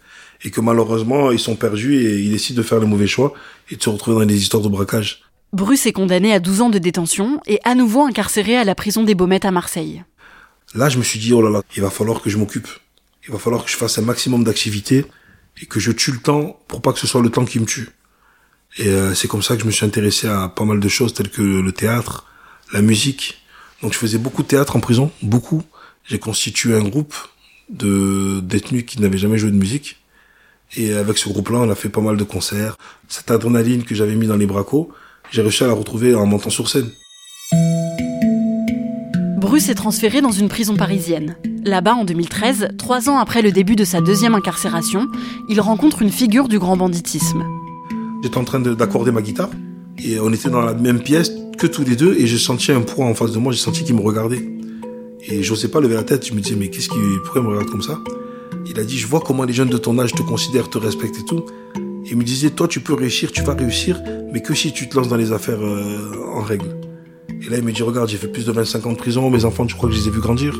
et 0.43 0.49
que 0.49 0.61
malheureusement 0.61 1.31
ils 1.31 1.39
sont 1.39 1.55
perdus 1.55 1.95
et 1.95 2.19
ils 2.19 2.31
décident 2.31 2.57
de 2.57 2.63
faire 2.63 2.79
le 2.79 2.87
mauvais 2.87 3.07
choix 3.07 3.33
et 3.69 3.75
de 3.75 3.83
se 3.83 3.89
retrouver 3.89 4.19
dans 4.19 4.25
des 4.25 4.41
histoires 4.41 4.63
de 4.63 4.69
braquage. 4.69 5.23
Bruce 5.53 5.85
est 5.85 5.93
condamné 5.93 6.33
à 6.33 6.39
12 6.39 6.61
ans 6.61 6.69
de 6.69 6.79
détention 6.79 7.41
et 7.45 7.59
à 7.63 7.75
nouveau 7.75 8.03
incarcéré 8.03 8.57
à 8.57 8.63
la 8.63 8.75
prison 8.75 9.03
des 9.03 9.15
Baumettes 9.15 9.45
à 9.45 9.51
Marseille. 9.51 10.03
Là, 10.75 10.89
je 10.89 10.97
me 10.97 11.03
suis 11.03 11.19
dit, 11.19 11.33
oh 11.33 11.41
là 11.41 11.49
là, 11.49 11.61
il 11.75 11.81
va 11.81 11.89
falloir 11.89 12.21
que 12.21 12.29
je 12.29 12.37
m'occupe. 12.37 12.67
Il 13.25 13.31
va 13.31 13.39
falloir 13.39 13.63
que 13.63 13.71
je 13.71 13.77
fasse 13.77 13.97
un 13.97 14.01
maximum 14.01 14.43
d'activités 14.43 15.05
et 15.61 15.65
que 15.65 15.79
je 15.79 15.91
tue 15.91 16.11
le 16.11 16.19
temps 16.19 16.59
pour 16.67 16.81
pas 16.81 16.93
que 16.93 16.99
ce 16.99 17.07
soit 17.07 17.21
le 17.21 17.29
temps 17.29 17.45
qui 17.45 17.59
me 17.59 17.65
tue. 17.65 17.89
Et 18.77 18.87
euh, 18.87 19.13
c'est 19.13 19.27
comme 19.27 19.41
ça 19.41 19.55
que 19.55 19.61
je 19.61 19.65
me 19.67 19.71
suis 19.71 19.85
intéressé 19.85 20.27
à 20.27 20.49
pas 20.49 20.65
mal 20.65 20.79
de 20.79 20.87
choses 20.87 21.13
telles 21.13 21.29
que 21.29 21.41
le 21.41 21.71
théâtre, 21.71 22.25
la 22.73 22.81
musique. 22.81 23.41
Donc 23.81 23.93
je 23.93 23.97
faisais 23.97 24.17
beaucoup 24.17 24.43
de 24.43 24.47
théâtre 24.47 24.75
en 24.75 24.79
prison, 24.79 25.11
beaucoup. 25.21 25.63
J'ai 26.05 26.19
constitué 26.19 26.75
un 26.75 26.83
groupe 26.83 27.15
de 27.69 28.39
détenus 28.41 28.85
qui 28.85 29.01
n'avaient 29.01 29.17
jamais 29.17 29.37
joué 29.37 29.51
de 29.51 29.57
musique. 29.57 29.97
Et 30.75 30.93
avec 30.93 31.17
ce 31.17 31.29
groupe-là, 31.29 31.59
on 31.59 31.69
a 31.69 31.75
fait 31.75 31.89
pas 31.89 32.01
mal 32.01 32.17
de 32.17 32.23
concerts. 32.23 32.77
Cette 33.07 33.31
adrénaline 33.31 33.83
que 33.83 33.95
j'avais 33.95 34.15
mis 34.15 34.27
dans 34.27 34.35
les 34.35 34.45
bracos, 34.45 34.91
j'ai 35.31 35.41
réussi 35.41 35.63
à 35.63 35.67
la 35.67 35.73
retrouver 35.73 36.13
en 36.13 36.25
montant 36.25 36.49
sur 36.49 36.69
scène. 36.69 36.89
Bruce 39.37 39.69
est 39.69 39.75
transféré 39.75 40.21
dans 40.21 40.31
une 40.31 40.49
prison 40.49 40.75
parisienne. 40.75 41.37
Là-bas, 41.67 41.95
en 41.95 42.05
2013, 42.05 42.69
trois 42.77 43.09
ans 43.09 43.17
après 43.17 43.41
le 43.41 43.51
début 43.51 43.75
de 43.75 43.83
sa 43.83 43.99
deuxième 43.99 44.35
incarcération, 44.35 45.09
il 45.49 45.59
rencontre 45.59 46.01
une 46.01 46.11
figure 46.11 46.47
du 46.47 46.59
grand 46.59 46.77
banditisme. 46.77 47.43
J'étais 48.23 48.37
en 48.37 48.45
train 48.45 48.61
d'accorder 48.61 49.11
ma 49.11 49.21
guitare 49.21 49.49
et 49.97 50.17
on 50.21 50.31
était 50.31 50.49
dans 50.49 50.61
la 50.61 50.73
même 50.73 51.01
pièce 51.01 51.29
que 51.57 51.67
tous 51.67 51.83
les 51.83 51.97
deux 51.97 52.15
et 52.17 52.25
j'ai 52.25 52.37
senti 52.37 52.71
un 52.71 52.79
poids 52.79 53.05
en 53.05 53.13
face 53.13 53.33
de 53.33 53.37
moi, 53.37 53.51
j'ai 53.51 53.59
senti 53.59 53.83
qu'il 53.83 53.95
me 53.95 54.01
regardait. 54.01 54.47
Et 55.27 55.43
j'osais 55.43 55.67
pas 55.67 55.81
lever 55.81 55.95
la 55.95 56.03
tête, 56.03 56.25
je 56.25 56.33
me 56.33 56.39
disais 56.39 56.55
mais 56.55 56.69
qu'est-ce 56.69 56.87
qui 56.87 56.99
pourquoi 57.25 57.41
il 57.41 57.47
me 57.47 57.49
regarde 57.49 57.69
comme 57.69 57.81
ça? 57.81 57.99
Il 58.65 58.79
a 58.79 58.85
dit 58.85 58.97
je 58.97 59.05
vois 59.05 59.19
comment 59.19 59.43
les 59.43 59.51
jeunes 59.51 59.69
de 59.69 59.77
ton 59.77 59.99
âge 59.99 60.13
te 60.13 60.21
considèrent, 60.21 60.69
te 60.69 60.77
respectent 60.77 61.19
et 61.19 61.25
tout. 61.25 61.43
Il 62.09 62.15
me 62.15 62.23
disait, 62.23 62.51
toi, 62.51 62.69
tu 62.69 62.79
peux 62.79 62.93
réussir, 62.93 63.33
tu 63.33 63.41
vas 63.41 63.53
réussir, 63.53 64.01
mais 64.31 64.41
que 64.41 64.53
si 64.53 64.71
tu 64.71 64.87
te 64.87 64.95
lances 64.95 65.09
dans 65.09 65.17
les 65.17 65.33
affaires 65.33 65.61
euh, 65.61 66.13
en 66.33 66.39
règle. 66.39 66.77
Et 67.45 67.49
là, 67.49 67.57
il 67.57 67.63
me 67.63 67.73
dit, 67.73 67.83
regarde, 67.83 68.07
j'ai 68.07 68.15
fait 68.15 68.29
plus 68.29 68.45
de 68.45 68.51
25 68.53 68.85
ans 68.85 68.93
de 68.93 68.97
prison, 68.97 69.29
mes 69.29 69.43
enfants, 69.43 69.65
tu 69.65 69.75
crois 69.75 69.89
que 69.89 69.95
je 69.95 69.99
les 69.99 70.07
ai 70.07 70.11
vus 70.11 70.21
grandir? 70.21 70.57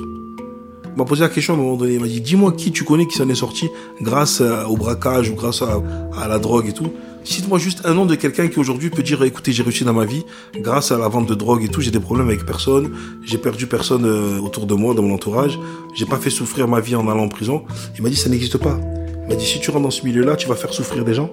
M'a 0.98 1.06
posé 1.06 1.22
la 1.22 1.30
question 1.30 1.54
à 1.54 1.58
un 1.58 1.60
moment 1.60 1.76
donné, 1.76 1.94
il 1.94 2.00
m'a 2.00 2.08
dit, 2.08 2.22
dis-moi 2.22 2.52
qui 2.54 2.72
tu 2.72 2.84
connais 2.84 3.08
qui 3.08 3.18
s'en 3.18 3.30
est 3.30 3.36
sorti 3.36 3.70
grâce 4.02 4.42
au 4.42 4.78
braquage 4.78 5.30
ou 5.30 5.36
grâce 5.36 5.62
à, 5.62 5.82
à 6.18 6.28
la 6.28 6.40
drogue 6.40 6.68
et 6.68 6.74
tout. 6.74 6.92
Cite-moi 7.24 7.60
juste 7.60 7.82
un 7.84 7.94
nom 7.94 8.06
de 8.06 8.16
quelqu'un 8.16 8.48
qui 8.48 8.58
aujourd'hui 8.58 8.90
peut 8.90 9.04
dire, 9.04 9.22
écoutez, 9.24 9.52
j'ai 9.52 9.62
réussi 9.62 9.84
dans 9.84 9.92
ma 9.94 10.06
vie, 10.06 10.24
grâce 10.56 10.94
à 10.94 10.98
la 10.98 11.10
vente 11.10 11.28
de 11.28 11.36
drogue 11.36 11.62
et 11.62 11.68
tout, 11.68 11.82
j'ai 11.82 11.92
des 11.92 12.00
problèmes 12.00 12.30
avec 12.30 12.46
personne, 12.46 12.92
j'ai 13.26 13.38
perdu 13.38 13.68
personne 13.68 14.06
euh, 14.06 14.40
autour 14.40 14.66
de 14.66 14.74
moi, 14.74 14.94
dans 14.94 15.02
mon 15.02 15.14
entourage, 15.14 15.60
j'ai 15.94 16.06
pas 16.06 16.16
fait 16.20 16.30
souffrir 16.30 16.70
ma 16.70 16.80
vie 16.80 16.96
en 16.96 17.06
allant 17.10 17.26
en 17.26 17.28
prison. 17.28 17.66
Il 17.98 18.02
m'a 18.02 18.10
dit, 18.10 18.16
ça 18.16 18.30
n'existe 18.30 18.58
pas. 18.58 18.80
Il 19.24 19.28
m'a 19.28 19.36
dit, 19.36 19.46
si 19.46 19.60
tu 19.60 19.72
rentres 19.72 19.84
dans 19.84 19.92
ce 19.92 20.06
milieu-là, 20.06 20.38
tu 20.38 20.48
vas 20.48 20.56
faire 20.56 20.72
souffrir 20.72 21.04
des 21.04 21.14
gens. 21.14 21.30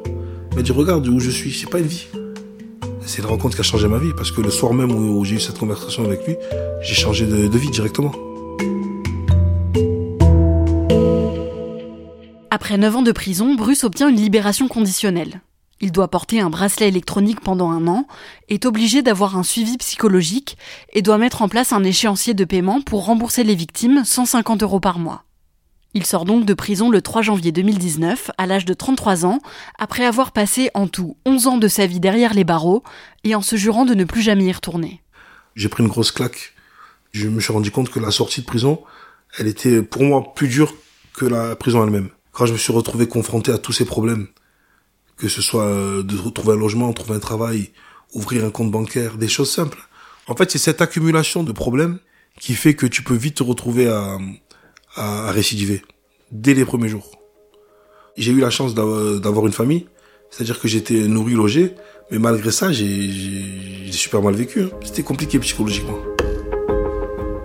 Il 0.50 0.56
m'a 0.56 0.62
dit, 0.62 0.72
regarde 0.72 1.06
où 1.06 1.20
je 1.20 1.30
suis, 1.30 1.52
c'est 1.52 1.70
pas 1.70 1.78
une 1.78 1.86
vie. 1.86 2.08
C'est 3.06 3.22
une 3.22 3.28
rencontre 3.28 3.54
qui 3.54 3.60
a 3.60 3.64
changé 3.64 3.86
ma 3.86 3.98
vie, 3.98 4.12
parce 4.16 4.32
que 4.32 4.40
le 4.40 4.50
soir 4.50 4.74
même 4.74 4.90
où 4.90 5.24
j'ai 5.24 5.36
eu 5.36 5.40
cette 5.40 5.58
conversation 5.58 6.04
avec 6.04 6.26
lui, 6.26 6.34
j'ai 6.82 6.94
changé 6.94 7.24
de 7.24 7.56
vie 7.56 7.70
directement. 7.70 8.12
Après 12.54 12.78
9 12.78 12.94
ans 12.94 13.02
de 13.02 13.10
prison, 13.10 13.56
Bruce 13.56 13.82
obtient 13.82 14.08
une 14.08 14.14
libération 14.14 14.68
conditionnelle. 14.68 15.40
Il 15.80 15.90
doit 15.90 16.06
porter 16.06 16.38
un 16.38 16.50
bracelet 16.50 16.86
électronique 16.86 17.40
pendant 17.40 17.72
un 17.72 17.88
an, 17.88 18.06
est 18.48 18.64
obligé 18.64 19.02
d'avoir 19.02 19.36
un 19.36 19.42
suivi 19.42 19.76
psychologique 19.76 20.56
et 20.92 21.02
doit 21.02 21.18
mettre 21.18 21.42
en 21.42 21.48
place 21.48 21.72
un 21.72 21.82
échéancier 21.82 22.32
de 22.32 22.44
paiement 22.44 22.80
pour 22.80 23.06
rembourser 23.06 23.42
les 23.42 23.56
victimes 23.56 24.04
150 24.04 24.62
euros 24.62 24.78
par 24.78 25.00
mois. 25.00 25.24
Il 25.94 26.06
sort 26.06 26.24
donc 26.24 26.44
de 26.44 26.54
prison 26.54 26.90
le 26.90 27.02
3 27.02 27.22
janvier 27.22 27.50
2019, 27.50 28.30
à 28.38 28.46
l'âge 28.46 28.66
de 28.66 28.74
33 28.74 29.26
ans, 29.26 29.40
après 29.76 30.04
avoir 30.04 30.30
passé 30.30 30.70
en 30.74 30.86
tout 30.86 31.16
11 31.26 31.48
ans 31.48 31.58
de 31.58 31.66
sa 31.66 31.86
vie 31.86 31.98
derrière 31.98 32.34
les 32.34 32.44
barreaux 32.44 32.84
et 33.24 33.34
en 33.34 33.42
se 33.42 33.56
jurant 33.56 33.84
de 33.84 33.94
ne 33.94 34.04
plus 34.04 34.22
jamais 34.22 34.44
y 34.44 34.52
retourner. 34.52 35.02
J'ai 35.56 35.68
pris 35.68 35.82
une 35.82 35.88
grosse 35.88 36.12
claque. 36.12 36.52
Je 37.10 37.26
me 37.26 37.40
suis 37.40 37.52
rendu 37.52 37.72
compte 37.72 37.90
que 37.90 37.98
la 37.98 38.12
sortie 38.12 38.42
de 38.42 38.46
prison, 38.46 38.80
elle 39.40 39.48
était 39.48 39.82
pour 39.82 40.04
moi 40.04 40.34
plus 40.36 40.46
dure 40.46 40.72
que 41.16 41.26
la 41.26 41.56
prison 41.56 41.82
elle-même. 41.82 42.10
Quand 42.34 42.46
je 42.46 42.52
me 42.52 42.58
suis 42.58 42.72
retrouvé 42.72 43.06
confronté 43.06 43.52
à 43.52 43.58
tous 43.58 43.72
ces 43.72 43.84
problèmes, 43.84 44.26
que 45.16 45.28
ce 45.28 45.40
soit 45.40 45.66
euh, 45.66 46.02
de 46.02 46.16
trouver 46.30 46.54
un 46.54 46.58
logement, 46.58 46.92
trouver 46.92 47.14
un 47.14 47.20
travail, 47.20 47.70
ouvrir 48.12 48.44
un 48.44 48.50
compte 48.50 48.72
bancaire, 48.72 49.16
des 49.16 49.28
choses 49.28 49.50
simples. 49.50 49.78
En 50.26 50.34
fait, 50.34 50.50
c'est 50.50 50.58
cette 50.58 50.82
accumulation 50.82 51.44
de 51.44 51.52
problèmes 51.52 52.00
qui 52.40 52.54
fait 52.54 52.74
que 52.74 52.86
tu 52.86 53.04
peux 53.04 53.14
vite 53.14 53.36
te 53.36 53.44
retrouver 53.44 53.86
à, 53.86 54.18
à, 54.96 55.30
récidiver 55.30 55.82
dès 56.32 56.54
les 56.54 56.64
premiers 56.64 56.88
jours. 56.88 57.12
J'ai 58.16 58.32
eu 58.32 58.40
la 58.40 58.50
chance 58.50 58.74
d'avoir 58.74 59.46
une 59.46 59.52
famille, 59.52 59.86
c'est-à-dire 60.30 60.58
que 60.58 60.66
j'étais 60.66 61.06
nourri, 61.06 61.34
logé, 61.34 61.76
mais 62.10 62.18
malgré 62.18 62.50
ça, 62.50 62.72
j'ai 62.72 63.92
super 63.92 64.22
mal 64.22 64.34
vécu. 64.34 64.62
Hein. 64.62 64.70
C'était 64.84 65.04
compliqué 65.04 65.38
psychologiquement. 65.38 65.98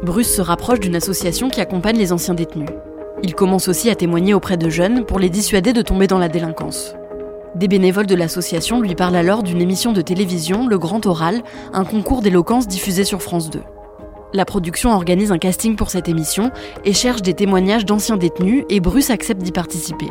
Bruce 0.02 0.34
se 0.34 0.42
rapproche 0.42 0.80
d'une 0.80 0.96
association 0.96 1.50
qui 1.50 1.62
accompagne 1.62 1.98
les 1.98 2.12
anciens 2.12 2.34
détenus. 2.34 2.70
Il 3.22 3.36
commence 3.36 3.68
aussi 3.68 3.90
à 3.90 3.96
témoigner 3.96 4.34
auprès 4.34 4.56
de 4.56 4.70
jeunes 4.70 5.06
pour 5.06 5.20
les 5.20 5.30
dissuader 5.30 5.74
de 5.74 5.82
tomber 5.82 6.08
dans 6.08 6.18
la 6.18 6.30
délinquance. 6.30 6.96
Des 7.56 7.68
bénévoles 7.68 8.06
de 8.06 8.16
l'association 8.16 8.80
lui 8.80 8.96
parlent 8.96 9.16
alors 9.16 9.44
d'une 9.44 9.62
émission 9.62 9.92
de 9.92 10.02
télévision, 10.02 10.68
Le 10.68 10.78
Grand 10.78 11.06
Oral, 11.06 11.42
un 11.74 11.84
concours 11.84 12.22
d'éloquence 12.22 12.68
diffusé 12.68 13.04
sur 13.04 13.22
France 13.22 13.50
2. 13.50 13.60
La 14.34 14.46
production 14.46 14.94
organise 14.94 15.32
un 15.32 15.38
casting 15.38 15.76
pour 15.76 15.90
cette 15.90 16.08
émission 16.08 16.52
et 16.86 16.94
cherche 16.94 17.22
des 17.22 17.34
témoignages 17.34 17.86
d'anciens 17.86 18.16
détenus 18.16 18.64
et 18.70 18.80
Bruce 18.80 19.10
accepte 19.10 19.42
d'y 19.42 19.52
participer. 19.52 20.08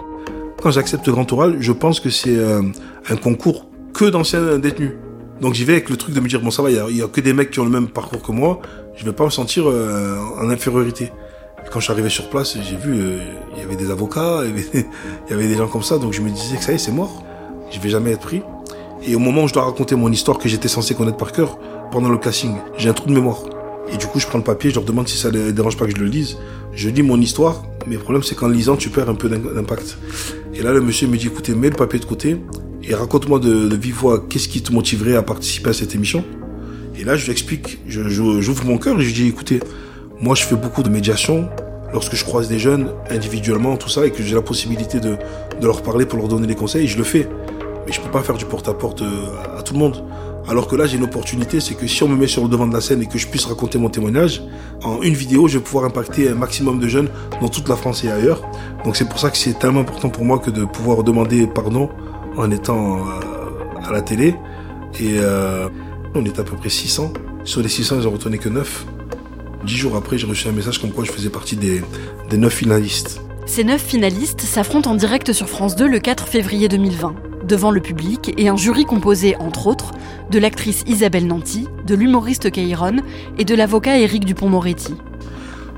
Quand 0.61 0.73
j'accepte 0.73 1.07
le 1.07 1.13
Grand 1.13 1.33
Oral, 1.33 1.57
je 1.61 1.73
pense 1.73 2.01
que 2.01 2.11
c'est 2.11 2.37
euh, 2.37 2.61
un 3.09 3.17
concours 3.17 3.67
que 3.95 4.05
d'anciens 4.05 4.59
détenus. 4.59 4.93
Donc 5.41 5.55
j'y 5.55 5.65
vais 5.65 5.75
avec 5.75 5.89
le 5.89 5.97
truc 5.97 6.15
de 6.15 6.21
me 6.21 6.29
dire, 6.29 6.41
bon 6.41 6.51
ça 6.51 6.63
va, 6.63 6.71
il 6.71 6.95
n'y 6.95 7.01
a, 7.01 7.07
que 7.07 7.21
des 7.21 7.33
mecs 7.33 7.53
qui 7.53 7.61
ont 7.61 7.65
le 7.65 7.71
même 7.71 7.89
parcours 7.89 8.21
que 8.21 8.33
moi, 8.33 8.61
je 8.97 9.05
vais 9.05 9.13
pas 9.13 9.25
me 9.25 9.31
sentir 9.31 9.65
euh, 9.69 10.19
en 10.41 10.51
infériorité. 10.51 11.13
Quand 11.71 11.81
je 11.81 11.85
suis 11.85 11.93
arrivé 11.93 12.09
sur 12.09 12.31
place, 12.31 12.57
j'ai 12.61 12.77
vu, 12.77 13.01
euh, 13.01 13.19
il 13.55 13.63
y 13.63 13.65
avait 13.65 13.77
des 13.77 13.91
avocats, 13.91 14.43
il 14.45 14.85
y, 15.31 15.33
avait, 15.33 15.49
des 15.49 15.57
gens 15.57 15.69
comme 15.69 15.83
ça, 15.83 15.99
donc 15.99 16.13
je 16.13 16.23
me 16.23 16.31
disais 16.31 16.57
que 16.57 16.65
ça 16.65 16.73
y 16.73 16.77
est, 16.77 16.79
c'est 16.79 16.93
mort 16.93 17.25
je 17.71 17.81
vais 17.81 17.89
jamais 17.89 18.13
être 18.13 18.21
pris. 18.21 18.43
Et 19.07 19.15
au 19.15 19.19
moment 19.19 19.45
où 19.45 19.49
je 19.49 19.55
dois 19.55 19.65
raconter 19.65 19.95
mon 19.95 20.11
histoire 20.11 20.39
que 20.39 20.49
j'étais 20.49 20.69
censé 20.69 20.95
connaître 20.95 21.17
par 21.17 21.33
cœur, 21.33 21.59
pendant 21.91 22.09
le 22.09 22.19
casting, 22.19 22.57
j'ai 22.77 22.89
un 22.89 22.93
trou 22.93 23.09
de 23.09 23.15
mémoire. 23.15 23.43
Et 23.93 23.97
du 23.97 24.07
coup, 24.07 24.19
je 24.21 24.27
prends 24.27 24.39
le 24.39 24.45
papier, 24.45 24.71
je 24.71 24.75
leur 24.75 24.85
demande 24.85 25.09
si 25.09 25.17
ça 25.17 25.31
ne 25.31 25.51
dérange 25.51 25.77
pas 25.77 25.87
que 25.87 25.93
je 25.93 25.97
le 25.97 26.07
lise. 26.07 26.37
Je 26.73 26.89
lis 26.89 27.03
mon 27.03 27.21
histoire, 27.21 27.63
mais 27.87 27.95
le 27.95 28.01
problème, 28.01 28.23
c'est 28.23 28.35
qu'en 28.35 28.49
lisant, 28.49 28.77
tu 28.77 28.91
perds 28.91 29.09
un 29.09 29.15
peu 29.15 29.29
d'impact. 29.29 29.99
Et 30.55 30.63
là, 30.63 30.73
le 30.73 30.81
monsieur 30.81 31.09
me 31.09 31.17
dit, 31.17 31.29
écoutez, 31.29 31.55
mets 31.55 31.71
le 31.71 31.77
papier 31.77 31.99
de 31.99 32.05
côté 32.05 32.37
et 32.83 32.95
raconte-moi 32.95 33.39
de, 33.39 33.75
vive 33.75 33.95
voix 33.95 34.25
qu'est-ce 34.29 34.49
qui 34.49 34.63
te 34.63 34.73
motiverait 34.73 35.17
à 35.17 35.23
participer 35.23 35.71
à 35.71 35.73
cette 35.73 35.95
émission? 35.95 36.25
Et 36.99 37.05
là, 37.05 37.17
je 37.17 37.25
lui 37.25 37.33
explique, 37.33 37.79
j'ouvre 37.87 38.65
mon 38.67 38.77
cœur 38.77 38.99
et 38.99 39.03
je 39.03 39.07
lui 39.07 39.15
dis, 39.15 39.29
écoutez, 39.29 39.61
moi, 40.21 40.35
je 40.35 40.43
fais 40.43 40.57
beaucoup 40.57 40.83
de 40.83 40.89
médiation 40.89 41.49
lorsque 41.93 42.17
je 42.17 42.25
croise 42.25 42.49
des 42.49 42.59
jeunes 42.59 42.91
individuellement, 43.11 43.77
tout 43.77 43.89
ça, 43.89 44.07
et 44.07 44.11
que 44.11 44.23
j'ai 44.23 44.35
la 44.35 44.43
possibilité 44.43 45.01
de, 45.01 45.17
leur 45.63 45.83
parler 45.83 46.07
pour 46.07 46.19
leur 46.19 46.29
donner 46.29 46.47
des 46.47 46.55
conseils, 46.55 46.87
je 46.87 46.99
le 46.99 47.05
fais 47.05 47.29
mais 47.89 47.95
je 47.95 48.03
peux 48.03 48.11
pas 48.11 48.23
faire 48.23 48.37
du 48.37 48.45
porte-à-porte 48.45 49.01
euh, 49.01 49.59
à, 49.59 49.63
tout 49.63 49.73
le 49.73 49.79
monde. 49.79 50.05
Alors 50.47 50.69
que 50.69 50.77
là, 50.77 50.85
j'ai 50.85 50.99
une 50.99 51.05
opportunité, 51.05 51.59
c'est 51.59 51.75
que 51.75 51.87
si 51.87 52.03
on 52.03 52.09
me 52.09 52.17
met 52.17 52.27
sur 52.27 52.43
le 52.43 52.49
devant 52.51 52.67
de 52.67 52.75
la 52.75 52.83
scène 52.83 53.01
et 53.01 53.07
que 53.07 53.17
je 53.17 53.27
puisse 53.27 53.47
raconter 53.47 53.79
mon 53.79 53.89
témoignage, 53.89 54.43
en 54.83 55.01
une 55.01 55.15
vidéo, 55.15 55.49
je 55.49 55.57
vais 55.57 55.65
pouvoir 55.65 55.87
impacter 55.87 56.29
un 56.29 56.35
maximum 56.35 56.81
de 56.81 56.87
jeunes 56.87 57.09
dans 57.41 57.49
toute 57.49 57.67
la 57.67 57.77
France 57.77 58.05
et 58.05 58.11
ailleurs. 58.11 58.43
Donc 58.85 58.97
c'est 58.97 59.09
pour 59.09 59.19
ça 59.19 59.31
que 59.31 59.39
c'est 59.39 59.59
tellement 59.59 59.81
important 59.81 60.11
pour 60.11 60.27
moi 60.27 60.39
que 60.39 60.51
de 60.51 60.67
pouvoir 60.67 61.03
demander 61.03 61.47
pardon 61.47 61.89
en 62.37 62.51
étant 62.51 62.99
euh, 62.99 63.87
à 63.87 63.91
la 63.91 64.03
télé. 64.03 64.35
Et 65.01 65.17
euh, 65.19 65.69
on 66.15 66.23
est 66.27 66.39
à 66.39 66.45
peu 66.45 66.57
près 66.57 66.69
600. 66.69 67.13
Sur 67.45 67.63
les 67.63 67.69
600, 67.71 68.01
ils 68.01 68.07
ont 68.07 68.11
retenu 68.11 68.39
que 68.39 68.51
9. 68.51 68.87
Dix 69.65 69.77
jours 69.77 69.97
après, 69.97 70.19
j'ai 70.19 70.27
reçu 70.27 70.49
un 70.49 70.53
message 70.53 70.79
comme 70.79 70.93
quoi 70.93 71.05
je 71.05 71.11
faisais 71.11 71.31
partie 71.31 71.57
des, 71.57 71.83
des 72.31 72.37
9 72.37 72.53
finalistes. 72.53 73.21
Ces 73.47 73.65
9 73.65 73.81
finalistes 73.81 74.43
s'affrontent 74.43 74.91
en 74.91 74.95
direct 74.95 75.33
sur 75.33 75.49
France 75.49 75.75
2 75.75 75.89
le 75.89 75.99
4 75.99 76.29
février 76.29 76.69
2020 76.69 77.15
devant 77.45 77.71
le 77.71 77.81
public 77.81 78.35
et 78.37 78.49
un 78.49 78.57
jury 78.57 78.85
composé, 78.85 79.35
entre 79.37 79.67
autres, 79.67 79.93
de 80.31 80.39
l'actrice 80.39 80.85
Isabelle 80.87 81.27
Nanty, 81.27 81.67
de 81.87 81.95
l'humoriste 81.95 82.51
Kairon 82.51 82.97
et 83.39 83.45
de 83.45 83.55
l'avocat 83.55 83.99
Éric 83.99 84.25
Dupont-Moretti. 84.27 84.95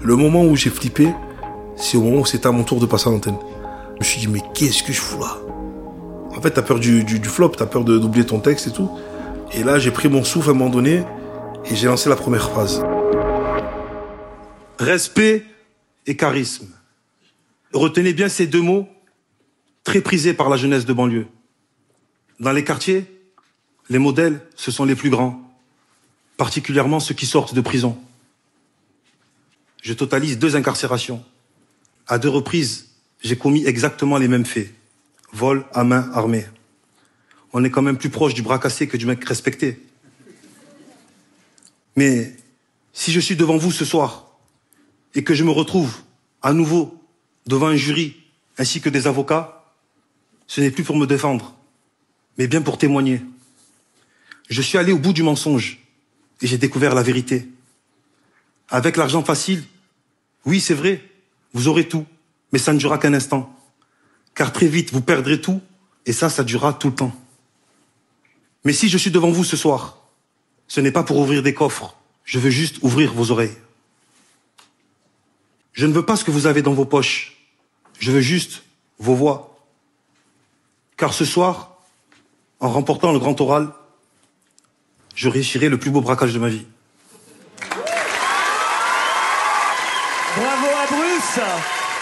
Le 0.03 0.17
moment 0.17 0.45
où 0.45 0.57
j'ai 0.57 0.71
flippé, 0.71 1.09
c'est 1.77 1.97
au 1.97 2.03
moment 2.03 2.23
où 2.23 2.27
c'était 2.27 2.49
à 2.49 2.53
mon 2.53 2.65
tour 2.65 2.81
de 2.81 2.87
passer 2.87 3.09
à 3.09 3.13
l'antenne. 3.13 3.37
Je 3.95 3.99
me 4.01 4.05
suis 4.05 4.21
dit, 4.21 4.29
mais 4.29 4.43
qu'est-ce 4.53 4.83
que 4.83 4.93
je 4.93 5.01
fous 5.01 5.21
là? 5.21 5.39
En 6.37 6.41
fait, 6.41 6.51
t'as 6.51 6.63
peur 6.63 6.81
du, 6.81 7.05
du, 7.05 7.21
du 7.21 7.29
flop, 7.29 7.51
t'as 7.51 7.67
peur 7.67 7.85
d'oublier 7.85 8.27
ton 8.27 8.41
texte 8.41 8.67
et 8.67 8.73
tout. 8.73 8.91
Et 9.53 9.63
là, 9.63 9.79
j'ai 9.79 9.91
pris 9.91 10.09
mon 10.09 10.25
souffle 10.25 10.49
à 10.49 10.53
un 10.53 10.55
moment 10.55 10.71
donné 10.71 11.03
et 11.71 11.77
j'ai 11.77 11.87
lancé 11.87 12.09
la 12.09 12.17
première 12.17 12.51
phrase. 12.51 12.83
Respect 14.81 15.45
et 16.07 16.17
charisme. 16.17 16.67
Retenez 17.75 18.15
bien 18.15 18.31
ces 18.31 18.47
deux 18.47 18.63
mots 18.63 18.89
très 19.85 20.01
prisés 20.01 20.33
par 20.33 20.49
la 20.49 20.57
jeunesse 20.57 20.87
de 20.87 20.95
banlieue. 20.95 21.27
Dans 22.41 22.53
les 22.53 22.65
quartiers, 22.65 23.05
les 23.91 23.99
modèles, 23.99 24.41
ce 24.57 24.71
sont 24.71 24.87
les 24.87 24.95
plus 24.95 25.11
grands, 25.11 25.39
particulièrement 26.39 26.99
ceux 26.99 27.15
qui 27.15 27.27
sortent 27.27 27.53
de 27.53 27.61
prison. 27.61 27.99
Je 29.83 29.93
totalise 29.93 30.39
deux 30.39 30.57
incarcérations. 30.57 31.23
À 32.07 32.19
deux 32.19 32.31
reprises, 32.31 32.89
j'ai 33.23 33.37
commis 33.37 33.67
exactement 33.67 34.17
les 34.17 34.29
mêmes 34.29 34.47
faits. 34.47 34.73
Vol 35.35 35.67
à 35.75 35.85
main 35.85 36.11
armée. 36.15 36.47
On 37.53 37.63
est 37.65 37.71
quand 37.71 37.83
même 37.83 37.99
plus 37.99 38.09
proche 38.09 38.33
du 38.33 38.41
bras 38.41 38.59
cassé 38.59 38.89
que 38.89 38.97
du 38.97 39.05
mec 39.05 39.23
respecté. 39.27 39.79
Mais 41.97 42.35
si 42.95 43.13
je 43.13 43.21
suis 43.21 43.37
devant 43.37 43.59
vous 43.59 43.73
ce 43.73 43.85
soir 43.85 44.30
et 45.15 45.25
que 45.25 45.35
je 45.35 45.45
me 45.45 45.51
retrouve 45.51 45.99
à 46.43 46.53
nouveau 46.53 46.97
devant 47.47 47.67
un 47.67 47.77
jury 47.77 48.17
ainsi 48.59 48.81
que 48.81 48.89
des 48.89 49.07
avocats, 49.07 49.65
ce 50.47 50.61
n'est 50.61 50.71
plus 50.71 50.85
pour 50.85 50.97
me 50.97 51.07
défendre, 51.07 51.55
mais 52.39 52.47
bien 52.47 52.63
pour 52.63 52.79
témoigner. 52.79 53.23
Je 54.49 54.63
suis 54.63 54.79
allé 54.79 54.93
au 54.93 54.99
bout 54.99 55.13
du 55.13 55.23
mensonge 55.23 55.79
et 56.41 56.47
j'ai 56.47 56.59
découvert 56.59 56.95
la 56.95 57.03
vérité. 57.03 57.49
Avec 58.69 58.97
l'argent 58.97 59.23
facile, 59.23 59.65
oui, 60.45 60.61
c'est 60.61 60.75
vrai, 60.75 61.03
vous 61.53 61.69
aurez 61.69 61.89
tout, 61.89 62.07
mais 62.53 62.59
ça 62.59 62.73
ne 62.73 62.79
durera 62.79 62.99
qu'un 62.99 63.15
instant. 63.15 63.55
Car 64.35 64.53
très 64.53 64.67
vite, 64.67 64.93
vous 64.93 65.03
perdrez 65.03 65.41
tout, 65.41 65.61
et 66.07 66.13
ça, 66.13 66.31
ça 66.31 66.45
durera 66.45 66.73
tout 66.73 66.89
le 66.89 66.95
temps. 66.95 67.15
Mais 68.65 68.73
si 68.73 68.89
je 68.89 68.99
suis 68.99 69.11
devant 69.11 69.31
vous 69.31 69.45
ce 69.45 69.57
soir, 69.57 69.99
ce 70.69 70.81
n'est 70.81 70.93
pas 70.93 71.03
pour 71.03 71.19
ouvrir 71.19 71.43
des 71.43 71.55
coffres, 71.55 71.97
je 72.25 72.39
veux 72.39 72.51
juste 72.51 72.79
ouvrir 72.83 73.13
vos 73.13 73.31
oreilles. 73.31 73.57
Je 75.81 75.87
ne 75.87 75.95
veux 75.95 76.05
pas 76.05 76.15
ce 76.15 76.25
que 76.25 76.31
vous 76.31 76.47
avez 76.47 76.61
dans 76.61 76.75
vos 76.75 76.85
poches, 76.85 77.39
je 78.01 78.13
veux 78.13 78.21
juste 78.21 78.65
vos 78.99 79.15
voix. 79.15 79.57
Car 80.99 81.15
ce 81.15 81.25
soir, 81.25 81.79
en 82.61 82.69
remportant 82.69 83.13
le 83.13 83.19
grand 83.19 83.41
oral, 83.41 83.73
je 85.15 85.31
réussirai 85.31 85.71
le 85.71 85.79
plus 85.79 85.91
beau 85.91 86.03
braquage 86.03 86.35
de 86.35 86.39
ma 86.39 86.51
vie. 86.51 86.67
Bravo 90.37 90.67
à 90.67 90.87
Bruce 90.87 91.41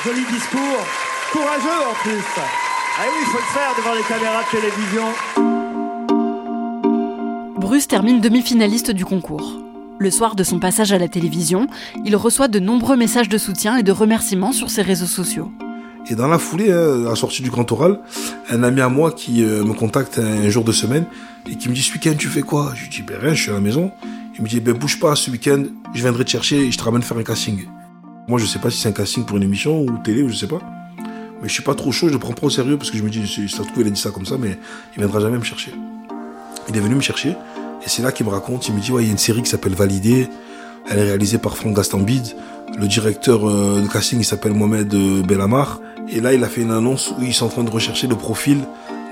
Joli 0.05 0.25
discours, 0.25 0.85
courageux 1.31 1.81
en 1.89 1.95
plus. 2.03 2.25
Ah 2.37 3.05
oui, 3.05 3.19
il 3.21 3.27
faut 3.27 3.39
le 3.39 3.45
faire 3.45 3.77
devant 3.77 3.95
les 3.95 4.03
caméras 4.03 4.43
de 4.43 4.51
télévision. 4.59 5.07
Bruce 7.61 7.87
termine 7.87 8.21
demi-finaliste 8.21 8.91
du 8.91 9.05
concours. 9.05 9.68
Le 10.01 10.13
soir 10.13 10.37
de 10.37 10.45
son 10.45 10.61
passage 10.61 10.93
à 10.93 10.99
la 10.99 11.09
télévision, 11.09 11.67
il 12.05 12.15
reçoit 12.15 12.47
de 12.47 12.61
nombreux 12.61 12.97
messages 12.97 13.29
de 13.29 13.37
soutien 13.37 13.77
et 13.79 13.83
de 13.83 13.91
remerciements 13.91 14.53
sur 14.53 14.71
ses 14.71 14.83
réseaux 14.83 15.07
sociaux. 15.07 15.51
Et 16.09 16.15
dans 16.15 16.29
la 16.29 16.39
foulée, 16.39 16.71
hein, 16.71 17.05
à 17.05 17.11
la 17.11 17.17
sortie 17.17 17.43
du 17.43 17.51
grand 17.51 17.71
oral, 17.73 17.99
un 18.49 18.63
ami 18.63 18.81
à 18.81 18.89
moi 18.89 19.11
qui 19.11 19.43
euh, 19.43 19.65
me 19.65 19.73
contacte 19.73 20.21
un, 20.21 20.49
jour 20.51 20.63
de 20.63 20.71
semaine 20.71 21.05
et 21.51 21.57
qui 21.57 21.69
me 21.69 21.75
dit 21.75 21.83
ce 21.83 21.93
week-end 21.93 22.15
tu 22.17 22.29
fais 22.29 22.43
quoi? 22.43 22.73
Je 22.77 22.83
lui 22.83 22.89
dis 22.91 23.03
ben 23.03 23.19
rien, 23.21 23.35
je 23.35 23.43
suis 23.43 23.51
à 23.51 23.55
la 23.55 23.61
maison. 23.61 23.91
Il 24.37 24.45
me 24.45 24.49
dit 24.49 24.61
ben 24.61 24.73
bouge 24.73 25.01
pas 25.01 25.17
ce 25.17 25.33
week-end, 25.33 25.65
je 25.93 26.01
viendrai 26.01 26.25
te 26.25 26.31
chercher 26.31 26.59
et 26.59 26.71
je 26.71 26.79
te 26.79 26.85
ramène 26.85 27.03
faire 27.03 27.19
un 27.19 27.25
casting. 27.25 27.67
Moi 28.29 28.39
je 28.39 28.47
sais 28.47 28.61
pas 28.61 28.71
si 28.71 28.79
c'est 28.79 28.89
un 28.89 28.93
casting 28.93 29.25
pour 29.25 29.37
une 29.37 29.43
émission 29.43 29.81
ou 29.81 29.99
télé 30.05 30.23
ou 30.23 30.29
je 30.29 30.37
sais 30.37 30.47
pas. 30.47 30.61
Mais 31.43 31.49
je 31.49 31.53
suis 31.53 31.65
pas 31.65 31.75
trop 31.75 31.91
chaud, 31.91 32.07
je 32.07 32.13
le 32.13 32.21
prends 32.21 32.35
pas 32.35 32.47
au 32.47 32.51
sérieux 32.51 32.79
parce 32.79 32.93
que 32.93 32.97
je 32.97 33.03
me 33.03 33.11
dis 33.11 33.27
ça 33.27 33.59
se 33.59 33.63
trouve 33.63 33.83
il 33.83 33.89
a 33.89 33.91
dit 33.91 34.01
ça 34.01 34.11
comme 34.11 34.27
ça 34.27 34.37
mais 34.39 34.59
il 34.97 35.01
viendra 35.01 35.19
jamais 35.19 35.39
me 35.39 35.45
chercher. 35.45 35.73
Il 36.69 36.77
est 36.77 36.81
venu 36.81 36.95
me 36.95 37.01
chercher 37.01 37.35
et 37.85 37.89
c'est 37.89 38.03
là 38.03 38.13
qu'il 38.13 38.27
me 38.27 38.31
raconte, 38.31 38.69
il 38.69 38.75
me 38.75 38.81
dit 38.81 38.93
ouais 38.93 39.03
il 39.03 39.07
y 39.07 39.09
a 39.09 39.13
une 39.13 39.19
série 39.19 39.43
qui 39.43 39.51
s'appelle 39.51 39.75
Validé, 39.75 40.29
elle 40.89 40.99
est 40.99 41.05
réalisée 41.05 41.39
par 41.39 41.57
Franck 41.57 41.77
Gastambide, 41.77 42.29
le 42.79 42.87
directeur 42.87 43.49
euh, 43.49 43.81
de 43.83 43.89
casting 43.89 44.19
il 44.21 44.25
s'appelle 44.25 44.53
Mohamed 44.53 44.93
euh, 44.95 45.23
Bellamar 45.23 45.81
et 46.11 46.21
là, 46.21 46.33
il 46.33 46.43
a 46.43 46.49
fait 46.49 46.63
une 46.63 46.71
annonce 46.71 47.13
où 47.19 47.23
ils 47.23 47.35
sont 47.35 47.47
en 47.47 47.51
train 47.51 47.65
de 47.65 47.71
rechercher 47.71 48.07
le 48.07 48.17
profil 48.17 48.59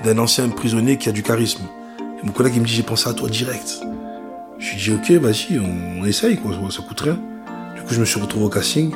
d'un 0.03 0.17
ancien 0.17 0.49
prisonnier 0.49 0.97
qui 0.97 1.09
a 1.09 1.11
du 1.11 1.21
charisme. 1.21 1.63
Et 1.99 2.25
mon 2.25 2.31
collègue, 2.31 2.53
il 2.55 2.61
me 2.61 2.65
dit, 2.65 2.73
j'ai 2.73 2.83
pensé 2.83 3.07
à 3.07 3.13
toi 3.13 3.29
direct. 3.29 3.81
Je 4.57 4.71
lui 4.71 4.77
dis, 4.77 4.91
ok, 4.91 5.21
vas-y, 5.21 5.59
on, 5.59 6.03
essaye, 6.05 6.37
quoi, 6.37 6.53
ça 6.71 6.81
coûte 6.81 7.01
rien. 7.01 7.19
Du 7.75 7.83
coup, 7.83 7.93
je 7.93 7.99
me 7.99 8.05
suis 8.05 8.19
retrouvé 8.19 8.45
au 8.45 8.49
casting. 8.49 8.91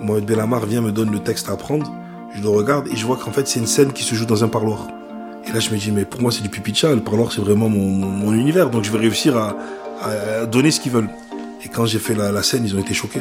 Mohamed 0.00 0.24
Bellamar 0.24 0.64
vient, 0.64 0.80
me 0.80 0.90
donne 0.90 1.10
le 1.10 1.18
texte 1.18 1.50
à 1.50 1.52
apprendre. 1.52 1.92
Je 2.34 2.42
le 2.42 2.48
regarde 2.48 2.88
et 2.88 2.96
je 2.96 3.04
vois 3.04 3.16
qu'en 3.16 3.32
fait, 3.32 3.46
c'est 3.46 3.60
une 3.60 3.66
scène 3.66 3.92
qui 3.92 4.04
se 4.04 4.14
joue 4.14 4.26
dans 4.26 4.42
un 4.42 4.48
parloir. 4.48 4.86
Et 5.48 5.52
là, 5.52 5.60
je 5.60 5.70
me 5.70 5.78
dis, 5.78 5.90
mais 5.90 6.04
pour 6.04 6.20
moi, 6.20 6.30
c'est 6.30 6.42
du 6.42 6.50
pipicha. 6.50 6.94
Le 6.94 7.00
parloir, 7.00 7.32
c'est 7.32 7.40
vraiment 7.40 7.68
mon, 7.68 8.32
univers. 8.34 8.68
Donc, 8.68 8.84
je 8.84 8.92
vais 8.92 8.98
réussir 8.98 9.36
à, 9.36 9.54
donner 10.46 10.70
ce 10.70 10.80
qu'ils 10.80 10.92
veulent. 10.92 11.08
Et 11.64 11.68
quand 11.68 11.86
j'ai 11.86 11.98
fait 11.98 12.14
la, 12.14 12.30
la 12.30 12.42
scène, 12.42 12.64
ils 12.64 12.76
ont 12.76 12.78
été 12.78 12.94
choqués. 12.94 13.20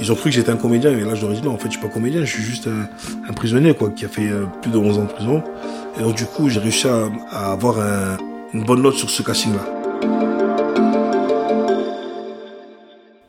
Ils 0.00 0.12
ont 0.12 0.14
cru 0.14 0.30
que 0.30 0.36
j'étais 0.36 0.50
un 0.50 0.56
comédien, 0.56 0.92
et 0.92 1.00
là 1.00 1.14
je 1.16 1.22
leur 1.22 1.32
ai 1.32 1.34
dit 1.34 1.42
non, 1.42 1.54
en 1.54 1.58
fait 1.58 1.66
je 1.66 1.72
suis 1.72 1.80
pas 1.80 1.88
comédien, 1.88 2.20
je 2.20 2.32
suis 2.32 2.42
juste 2.42 2.68
un, 2.68 3.32
prisonnier 3.32 3.74
quoi, 3.74 3.90
qui 3.90 4.04
a 4.04 4.08
fait 4.08 4.28
euh, 4.28 4.44
plus 4.62 4.70
de 4.70 4.78
11 4.78 4.98
ans 4.98 5.04
de 5.04 5.08
prison. 5.08 5.42
Et 5.98 6.02
donc 6.02 6.14
du 6.14 6.24
coup 6.24 6.48
j'ai 6.48 6.60
réussi 6.60 6.86
à, 6.86 7.52
avoir 7.52 7.78
une 8.54 8.64
bonne 8.64 8.82
note 8.82 8.94
sur 8.94 9.10
ce 9.10 9.22
casting-là. 9.22 9.78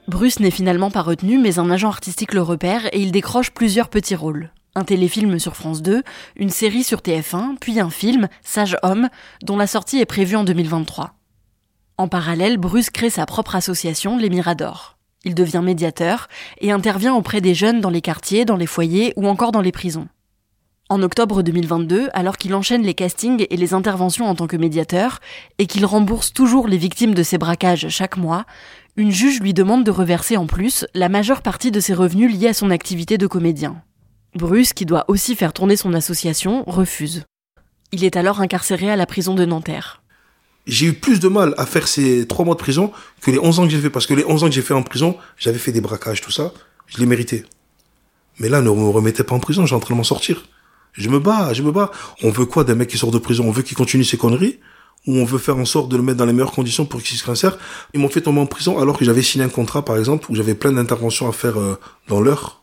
Bruce 0.08 0.40
n'est 0.40 0.52
finalement 0.52 0.92
pas 0.92 1.02
retenu, 1.02 1.40
mais 1.40 1.60
un 1.60 1.70
agent 1.72 1.88
artistique 1.88 2.34
le 2.34 2.42
repère 2.42 2.86
et 2.94 3.00
il 3.00 3.12
décroche 3.12 3.52
plusieurs 3.52 3.90
petits 3.90 4.16
rôles. 4.16 4.52
Un 4.80 4.86
téléfilm 4.86 5.40
sur 5.40 5.58
France 5.58 5.82
2, 5.82 6.04
une 6.38 6.50
série 6.50 6.86
sur 6.86 7.00
TF1, 7.00 7.58
puis 7.60 7.82
un 7.82 7.90
film, 7.90 8.30
Sage 8.42 8.78
Homme, 8.82 9.10
dont 9.44 9.58
la 9.58 9.68
sortie 9.68 10.00
est 10.00 10.06
prévue 10.06 10.38
en 10.38 10.46
2023. 10.46 11.16
En 11.98 12.08
parallèle, 12.08 12.56
Bruce 12.56 12.90
crée 12.90 13.10
sa 13.10 13.26
propre 13.26 13.56
association, 13.56 14.16
les 14.16 14.30
Miradors. 14.30 14.98
Il 15.26 15.36
devient 15.36 15.60
médiateur 15.62 16.30
et 16.62 16.72
intervient 16.72 17.14
auprès 17.14 17.42
des 17.42 17.54
jeunes 17.54 17.82
dans 17.82 17.90
les 17.90 18.00
quartiers, 18.00 18.46
dans 18.46 18.56
les 18.56 18.68
foyers 18.68 19.12
ou 19.18 19.28
encore 19.28 19.52
dans 19.52 19.60
les 19.60 19.74
prisons. 19.74 20.08
En 20.88 21.04
octobre 21.04 21.44
2022, 21.44 22.08
alors 22.14 22.38
qu'il 22.38 22.56
enchaîne 22.56 22.84
les 22.84 22.94
castings 22.94 23.48
et 23.50 23.58
les 23.58 23.74
interventions 23.74 24.28
en 24.28 24.36
tant 24.36 24.48
que 24.48 24.56
médiateur, 24.56 25.20
et 25.58 25.66
qu'il 25.66 25.86
rembourse 25.86 26.32
toujours 26.32 26.70
les 26.70 26.78
victimes 26.78 27.16
de 27.16 27.24
ses 27.24 27.38
braquages 27.38 27.90
chaque 27.90 28.16
mois, 28.16 28.46
une 28.96 29.12
juge 29.12 29.42
lui 29.42 29.54
demande 29.54 29.84
de 29.84 29.92
reverser 29.92 30.38
en 30.38 30.48
plus 30.48 30.86
la 30.94 31.10
majeure 31.10 31.42
partie 31.42 31.70
de 31.70 31.82
ses 31.82 31.94
revenus 31.94 32.34
liés 32.34 32.48
à 32.48 32.54
son 32.54 32.70
activité 32.70 33.18
de 33.18 33.28
comédien. 33.28 33.84
Bruce, 34.40 34.74
qui 34.74 34.86
doit 34.86 35.06
aussi 35.10 35.36
faire 35.36 35.54
tourner 35.54 35.76
son 35.76 35.94
association, 35.94 36.64
refuse. 36.66 37.26
Il 37.92 38.04
est 38.04 38.18
alors 38.18 38.42
incarcéré 38.42 38.90
à 38.90 38.96
la 38.96 39.06
prison 39.06 39.36
de 39.36 39.46
Nanterre 39.46 40.02
j'ai 40.70 40.86
eu 40.86 40.94
plus 40.94 41.20
de 41.20 41.28
mal 41.28 41.54
à 41.58 41.66
faire 41.66 41.88
ces 41.88 42.28
trois 42.28 42.46
mois 42.46 42.56
de 42.56 42.60
prison 42.60 42.92
que 43.22 43.32
les 43.32 43.40
11 43.40 43.60
ans 43.60 43.64
que 43.64 43.72
j'ai 43.72 43.80
fait. 43.80 43.90
Parce 43.90 44.06
que 44.06 44.14
les 44.14 44.24
11 44.24 44.44
ans 44.44 44.48
que 44.48 44.54
j'ai 44.54 44.62
fait 44.62 44.74
en 44.74 44.84
prison, 44.84 45.18
j'avais 45.38 45.58
fait 45.58 45.72
des 45.72 45.82
braquages, 45.82 46.22
tout 46.22 46.32
ça. 46.32 46.54
Je 46.88 46.98
les 47.00 47.06
méritais. 47.06 47.44
Mais 48.40 48.50
là, 48.50 48.62
ne 48.62 48.70
me 48.70 48.90
remettez 48.90 49.24
pas 49.24 49.36
en 49.36 49.40
prison, 49.40 49.66
j'ai 49.66 49.76
en 49.76 49.80
train 49.80 49.96
de 49.96 49.98
m'en 49.98 50.04
sortir. 50.04 50.46
Je 50.94 51.10
me 51.10 51.20
bats, 51.20 51.54
je 51.54 51.64
me 51.64 51.72
bats. 51.72 51.92
On 52.24 52.30
veut 52.30 52.46
quoi 52.46 52.64
d'un 52.64 52.76
mec 52.76 52.90
qui 52.90 52.98
sort 52.98 53.12
de 53.12 53.18
prison? 53.18 53.46
On 53.48 53.52
veut 53.52 53.64
qu'il 53.64 53.76
continue 53.76 54.04
ses 54.04 54.18
conneries? 54.18 54.60
Ou 55.08 55.18
on 55.18 55.26
veut 55.26 55.40
faire 55.40 55.58
en 55.58 55.66
sorte 55.66 55.90
de 55.90 55.98
le 55.98 56.04
mettre 56.04 56.18
dans 56.18 56.26
les 56.26 56.34
meilleures 56.34 56.52
conditions 56.52 56.86
pour 56.86 57.02
qu'il 57.02 57.18
se 57.18 57.26
réinsère? 57.26 57.58
Ils 57.94 58.00
m'ont 58.00 58.10
fait 58.10 58.22
tomber 58.22 58.40
en 58.40 58.46
prison 58.46 58.80
alors 58.80 58.98
que 58.98 59.06
j'avais 59.06 59.22
signé 59.22 59.46
un 59.46 59.50
contrat, 59.50 59.84
par 59.84 59.98
exemple, 59.98 60.30
où 60.30 60.36
j'avais 60.36 60.56
plein 60.56 60.72
d'interventions 60.72 61.28
à 61.28 61.32
faire 61.32 61.60
euh, 61.60 61.80
dans 62.08 62.22
l'heure. 62.22 62.59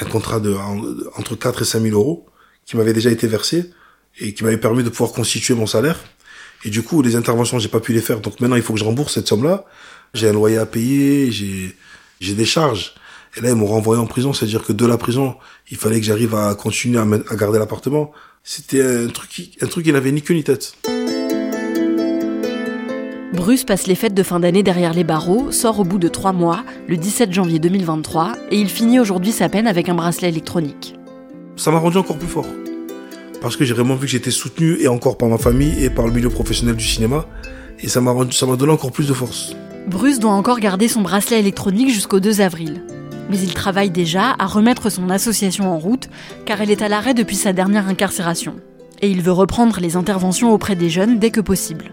Un 0.00 0.06
contrat 0.06 0.40
de 0.40 0.54
entre 1.16 1.36
4 1.36 1.62
et 1.62 1.64
5 1.64 1.80
000 1.80 1.94
euros 1.94 2.26
qui 2.64 2.76
m'avait 2.76 2.92
déjà 2.92 3.10
été 3.10 3.26
versé 3.26 3.70
et 4.18 4.34
qui 4.34 4.44
m'avait 4.44 4.58
permis 4.58 4.82
de 4.82 4.90
pouvoir 4.90 5.12
constituer 5.12 5.54
mon 5.54 5.66
salaire. 5.66 5.98
Et 6.64 6.70
du 6.70 6.82
coup, 6.82 7.02
les 7.02 7.16
interventions, 7.16 7.58
j'ai 7.58 7.68
pas 7.68 7.80
pu 7.80 7.92
les 7.92 8.00
faire. 8.00 8.20
Donc 8.20 8.40
maintenant, 8.40 8.56
il 8.56 8.62
faut 8.62 8.72
que 8.72 8.78
je 8.78 8.84
rembourse 8.84 9.14
cette 9.14 9.28
somme-là. 9.28 9.64
J'ai 10.14 10.28
un 10.28 10.32
loyer 10.32 10.58
à 10.58 10.66
payer, 10.66 11.30
j'ai, 11.30 11.76
j'ai 12.20 12.34
des 12.34 12.44
charges. 12.44 12.94
Et 13.36 13.40
là, 13.40 13.50
ils 13.50 13.54
m'ont 13.54 13.66
renvoyé 13.66 14.00
en 14.00 14.06
prison. 14.06 14.32
C'est-à-dire 14.32 14.64
que 14.64 14.72
de 14.72 14.86
la 14.86 14.96
prison, 14.96 15.36
il 15.70 15.76
fallait 15.76 16.00
que 16.00 16.06
j'arrive 16.06 16.34
à 16.34 16.54
continuer 16.54 16.98
à, 16.98 17.36
garder 17.36 17.58
l'appartement. 17.58 18.12
C'était 18.42 18.82
un 18.82 19.08
truc, 19.08 19.28
qui, 19.28 19.56
un 19.60 19.66
truc 19.66 19.84
qui 19.84 19.92
n'avait 19.92 20.12
ni 20.12 20.22
queue 20.22 20.34
ni 20.34 20.44
tête. 20.44 20.74
Bruce 23.36 23.64
passe 23.64 23.86
les 23.86 23.96
fêtes 23.96 24.14
de 24.14 24.22
fin 24.22 24.40
d'année 24.40 24.62
derrière 24.62 24.94
les 24.94 25.04
barreaux, 25.04 25.52
sort 25.52 25.78
au 25.78 25.84
bout 25.84 25.98
de 25.98 26.08
trois 26.08 26.32
mois, 26.32 26.64
le 26.88 26.96
17 26.96 27.34
janvier 27.34 27.58
2023, 27.58 28.32
et 28.50 28.58
il 28.58 28.70
finit 28.70 28.98
aujourd'hui 28.98 29.30
sa 29.30 29.50
peine 29.50 29.66
avec 29.66 29.90
un 29.90 29.94
bracelet 29.94 30.30
électronique. 30.30 30.94
Ça 31.54 31.70
m'a 31.70 31.78
rendu 31.78 31.98
encore 31.98 32.16
plus 32.16 32.28
fort 32.28 32.46
parce 33.42 33.58
que 33.58 33.66
j'ai 33.66 33.74
vraiment 33.74 33.94
vu 33.94 34.06
que 34.06 34.12
j'étais 34.12 34.30
soutenu 34.30 34.80
et 34.80 34.88
encore 34.88 35.18
par 35.18 35.28
ma 35.28 35.36
famille 35.36 35.84
et 35.84 35.90
par 35.90 36.06
le 36.06 36.12
milieu 36.12 36.30
professionnel 36.30 36.76
du 36.76 36.84
cinéma. 36.86 37.26
Et 37.80 37.88
ça 37.88 38.00
m'a 38.00 38.14
ça 38.30 38.46
m'a 38.46 38.56
donné 38.56 38.72
encore 38.72 38.90
plus 38.90 39.06
de 39.06 39.12
force. 39.12 39.54
Bruce 39.86 40.18
doit 40.18 40.32
encore 40.32 40.58
garder 40.58 40.88
son 40.88 41.02
bracelet 41.02 41.38
électronique 41.38 41.90
jusqu'au 41.90 42.20
2 42.20 42.40
avril. 42.40 42.84
Mais 43.28 43.38
il 43.38 43.52
travaille 43.52 43.90
déjà 43.90 44.34
à 44.38 44.46
remettre 44.46 44.88
son 44.88 45.10
association 45.10 45.70
en 45.70 45.78
route 45.78 46.08
car 46.46 46.62
elle 46.62 46.70
est 46.70 46.80
à 46.80 46.88
l'arrêt 46.88 47.12
depuis 47.12 47.36
sa 47.36 47.52
dernière 47.52 47.86
incarcération. 47.86 48.54
Et 49.02 49.10
il 49.10 49.20
veut 49.20 49.32
reprendre 49.32 49.78
les 49.78 49.94
interventions 49.94 50.54
auprès 50.54 50.74
des 50.74 50.88
jeunes 50.88 51.18
dès 51.18 51.30
que 51.30 51.42
possible. 51.42 51.92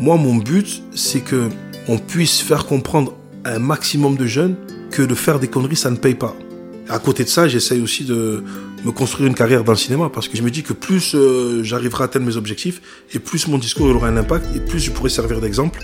Moi, 0.00 0.16
mon 0.16 0.36
but, 0.36 0.82
c'est 0.94 1.20
que 1.20 1.48
on 1.88 1.98
puisse 1.98 2.40
faire 2.40 2.66
comprendre 2.66 3.14
à 3.44 3.54
un 3.54 3.58
maximum 3.58 4.16
de 4.16 4.26
jeunes 4.26 4.56
que 4.90 5.02
de 5.02 5.14
faire 5.14 5.38
des 5.38 5.48
conneries, 5.48 5.76
ça 5.76 5.90
ne 5.90 5.96
paye 5.96 6.14
pas. 6.14 6.34
À 6.88 6.98
côté 6.98 7.24
de 7.24 7.28
ça, 7.28 7.48
j'essaye 7.48 7.80
aussi 7.80 8.04
de 8.04 8.42
me 8.84 8.92
construire 8.92 9.28
une 9.28 9.34
carrière 9.34 9.64
dans 9.64 9.72
le 9.72 9.78
cinéma 9.78 10.10
parce 10.12 10.28
que 10.28 10.36
je 10.36 10.42
me 10.42 10.50
dis 10.50 10.62
que 10.62 10.72
plus 10.72 11.14
euh, 11.14 11.62
j'arriverai 11.62 12.02
à 12.02 12.06
atteindre 12.06 12.26
mes 12.26 12.36
objectifs 12.36 12.82
et 13.14 13.18
plus 13.18 13.48
mon 13.48 13.56
discours 13.56 13.86
aura 13.86 14.08
un 14.08 14.16
impact 14.16 14.44
et 14.54 14.60
plus 14.60 14.78
je 14.78 14.90
pourrai 14.90 15.08
servir 15.08 15.40
d'exemple 15.40 15.82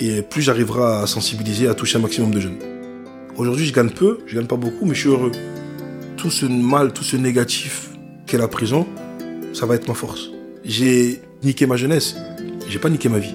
et 0.00 0.22
plus 0.22 0.42
j'arriverai 0.42 1.02
à 1.02 1.06
sensibiliser, 1.06 1.66
à 1.68 1.74
toucher 1.74 1.98
un 1.98 2.02
maximum 2.02 2.32
de 2.32 2.40
jeunes. 2.40 2.58
Aujourd'hui, 3.36 3.66
je 3.66 3.72
gagne 3.72 3.90
peu, 3.90 4.18
je 4.26 4.36
gagne 4.36 4.46
pas 4.46 4.56
beaucoup, 4.56 4.84
mais 4.84 4.94
je 4.94 5.00
suis 5.00 5.08
heureux. 5.08 5.32
Tout 6.16 6.30
ce 6.30 6.46
mal, 6.46 6.92
tout 6.92 7.04
ce 7.04 7.16
négatif 7.16 7.90
qu'est 8.26 8.38
la 8.38 8.48
prison, 8.48 8.86
ça 9.52 9.66
va 9.66 9.74
être 9.74 9.88
ma 9.88 9.94
force. 9.94 10.30
J'ai 10.64 11.20
niqué 11.42 11.66
ma 11.66 11.76
jeunesse, 11.76 12.16
j'ai 12.68 12.78
pas 12.78 12.88
niqué 12.88 13.08
ma 13.08 13.18
vie. 13.18 13.34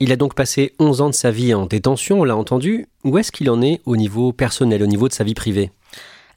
Il 0.00 0.12
a 0.12 0.16
donc 0.16 0.34
passé 0.34 0.74
11 0.78 1.00
ans 1.00 1.10
de 1.10 1.14
sa 1.14 1.30
vie 1.30 1.52
en 1.54 1.66
détention, 1.66 2.20
on 2.20 2.24
l'a 2.24 2.36
entendu. 2.36 2.86
Où 3.04 3.18
est-ce 3.18 3.32
qu'il 3.32 3.50
en 3.50 3.60
est 3.60 3.80
au 3.86 3.96
niveau 3.96 4.32
personnel, 4.32 4.82
au 4.82 4.86
niveau 4.86 5.08
de 5.08 5.12
sa 5.12 5.24
vie 5.24 5.34
privée? 5.34 5.70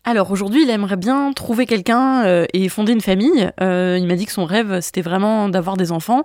Alors 0.04 0.32
aujourd'hui, 0.32 0.64
il 0.64 0.70
aimerait 0.72 0.98
bien 0.98 1.32
trouver 1.32 1.68
quelqu'un 1.68 2.26
euh, 2.26 2.46
et 2.54 2.68
fonder 2.70 2.94
une 2.94 3.02
famille. 3.02 3.52
Euh, 3.62 3.98
il 4.00 4.08
m'a 4.08 4.16
dit 4.16 4.26
que 4.26 4.32
son 4.32 4.46
rêve, 4.46 4.80
c'était 4.82 5.02
vraiment 5.02 5.48
d'avoir 5.48 5.78
des 5.78 5.92
enfants, 5.92 6.24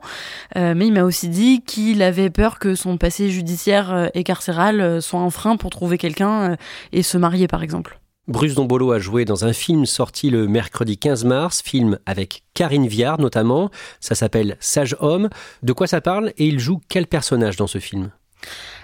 euh, 0.57 0.73
mais 0.75 0.87
il 0.87 0.95
m'a 0.95 1.03
aussi 1.03 1.29
dit 1.29 1.61
qu'il 1.61 2.03
avait 2.03 2.31
peur 2.31 2.59
que 2.59 2.75
son 2.75 2.97
passé 2.97 3.29
judiciaire 3.29 4.11
et 4.15 4.25
carcéral 4.25 5.03
soit 5.03 5.21
un 5.21 5.31
frein 5.31 5.57
pour 5.57 5.69
trouver 5.69 5.99
quelqu'un 5.99 6.57
et 6.93 7.03
se 7.03 7.19
marier, 7.19 7.49
par 7.49 7.63
exemple. 7.63 8.01
Bruce 8.29 8.55
Dombolo 8.55 8.91
a 8.91 8.99
joué 8.99 9.25
dans 9.25 9.45
un 9.45 9.53
film 9.53 9.87
sorti 9.87 10.31
le 10.31 10.49
mercredi 10.49 10.99
15 10.99 11.25
mars, 11.25 11.63
film 11.63 12.01
avec 12.07 12.43
Karine 12.55 12.89
Viard 12.89 13.21
notamment. 13.21 13.71
Ça 14.01 14.17
s'appelle 14.17 14.57
Sage 14.59 14.97
Homme. 14.99 15.29
De 15.63 15.73
quoi 15.73 15.87
ça 15.87 16.01
parle 16.01 16.33
et 16.37 16.47
il 16.47 16.59
joue 16.59 16.81
quel 16.89 17.07
personnage 17.07 17.55
dans 17.55 17.69
ce 17.69 17.79
film? 17.79 18.11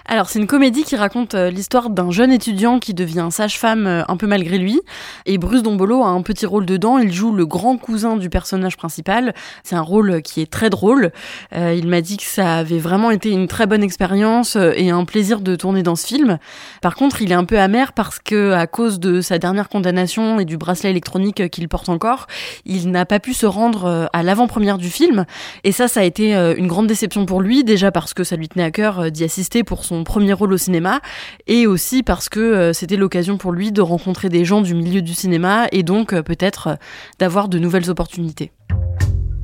Alors 0.05 0.29
c'est 0.29 0.39
une 0.39 0.47
comédie 0.47 0.83
qui 0.83 0.97
raconte 0.97 1.33
euh, 1.33 1.49
l'histoire 1.49 1.89
d'un 1.89 2.11
jeune 2.11 2.31
étudiant 2.31 2.79
qui 2.79 2.93
devient 2.93 3.29
sage-femme 3.31 3.87
euh, 3.87 4.03
un 4.09 4.17
peu 4.17 4.27
malgré 4.27 4.57
lui. 4.57 4.81
Et 5.25 5.37
Bruce 5.37 5.63
Dombolo 5.63 6.03
a 6.03 6.09
un 6.09 6.21
petit 6.21 6.45
rôle 6.45 6.65
dedans. 6.65 6.97
Il 6.97 7.13
joue 7.13 7.31
le 7.31 7.45
grand 7.45 7.77
cousin 7.77 8.17
du 8.17 8.29
personnage 8.29 8.75
principal. 8.75 9.33
C'est 9.63 9.75
un 9.75 9.81
rôle 9.81 10.21
qui 10.21 10.41
est 10.41 10.51
très 10.51 10.69
drôle. 10.69 11.11
Euh, 11.55 11.73
il 11.73 11.87
m'a 11.87 12.01
dit 12.01 12.17
que 12.17 12.25
ça 12.25 12.57
avait 12.57 12.79
vraiment 12.79 13.11
été 13.11 13.29
une 13.29 13.47
très 13.47 13.65
bonne 13.65 13.81
expérience 13.81 14.57
et 14.57 14.89
un 14.89 15.05
plaisir 15.05 15.39
de 15.39 15.55
tourner 15.55 15.83
dans 15.83 15.95
ce 15.95 16.05
film. 16.05 16.37
Par 16.81 16.95
contre, 16.95 17.21
il 17.21 17.31
est 17.31 17.35
un 17.35 17.45
peu 17.45 17.59
amer 17.59 17.93
parce 17.93 18.19
que 18.19 18.51
à 18.51 18.67
cause 18.67 18.99
de 18.99 19.21
sa 19.21 19.39
dernière 19.39 19.69
condamnation 19.69 20.39
et 20.39 20.45
du 20.45 20.57
bracelet 20.57 20.89
électronique 20.89 21.49
qu'il 21.49 21.69
porte 21.69 21.87
encore, 21.87 22.27
il 22.65 22.91
n'a 22.91 23.05
pas 23.05 23.19
pu 23.19 23.33
se 23.33 23.45
rendre 23.45 24.09
à 24.11 24.23
l'avant-première 24.23 24.77
du 24.77 24.89
film. 24.89 25.25
Et 25.63 25.71
ça, 25.71 25.87
ça 25.87 26.01
a 26.01 26.03
été 26.03 26.33
une 26.57 26.67
grande 26.67 26.87
déception 26.87 27.25
pour 27.25 27.41
lui. 27.41 27.63
Déjà 27.63 27.91
parce 27.91 28.13
que 28.13 28.23
ça 28.23 28.35
lui 28.35 28.49
tenait 28.49 28.65
à 28.65 28.71
cœur 28.71 29.11
d'y 29.11 29.23
assister 29.23 29.63
pour 29.63 29.85
son 29.85 29.92
premier 30.03 30.33
rôle 30.33 30.53
au 30.53 30.57
cinéma 30.57 31.01
et 31.45 31.67
aussi 31.67 32.01
parce 32.01 32.29
que 32.29 32.39
euh, 32.39 32.73
c'était 32.73 32.97
l'occasion 32.97 33.37
pour 33.37 33.51
lui 33.51 33.71
de 33.71 33.81
rencontrer 33.81 34.29
des 34.29 34.45
gens 34.45 34.61
du 34.61 34.73
milieu 34.73 35.03
du 35.03 35.13
cinéma 35.13 35.67
et 35.71 35.83
donc 35.83 36.13
euh, 36.13 36.23
peut-être 36.23 36.67
euh, 36.67 36.75
d'avoir 37.19 37.49
de 37.49 37.59
nouvelles 37.59 37.91
opportunités. 37.91 38.51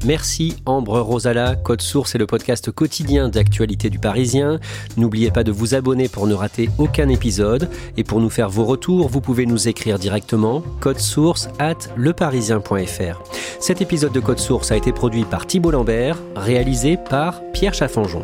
Merci 0.06 0.56
Ambre 0.66 1.00
Rosala. 1.02 1.56
Code 1.56 1.82
Source 1.82 2.16
est 2.16 2.18
le 2.18 2.26
podcast 2.26 2.72
quotidien 2.72 3.28
d'actualité 3.28 3.90
du 3.90 4.00
Parisien. 4.00 4.60
N'oubliez 4.98 5.30
pas 5.30 5.44
de 5.44 5.52
vous 5.52 5.76
abonner 5.76 6.08
pour 6.08 6.26
ne 6.26 6.34
rater 6.34 6.70
aucun 6.78 7.10
épisode. 7.10 7.70
Et 7.98 8.04
pour 8.04 8.22
nous 8.22 8.30
faire 8.30 8.50
vos 8.50 8.66
retours, 8.66 9.10
vous 9.10 9.22
pouvez 9.22 9.46
nous 9.46 9.68
écrire 9.68 10.00
directement 10.00 10.64
code 10.80 11.00
source 11.00 11.50
at 11.60 11.78
leparisien.fr. 11.98 13.22
Cet 13.60 13.82
épisode 13.82 14.14
de 14.14 14.20
Code 14.22 14.40
Source 14.40 14.72
a 14.72 14.78
été 14.78 14.94
produit 14.94 15.26
par 15.26 15.46
Thibault 15.46 15.72
Lambert, 15.72 16.18
réalisé 16.36 16.98
par 16.98 17.42
Pierre 17.52 17.74
Chaffanjon. 17.74 18.24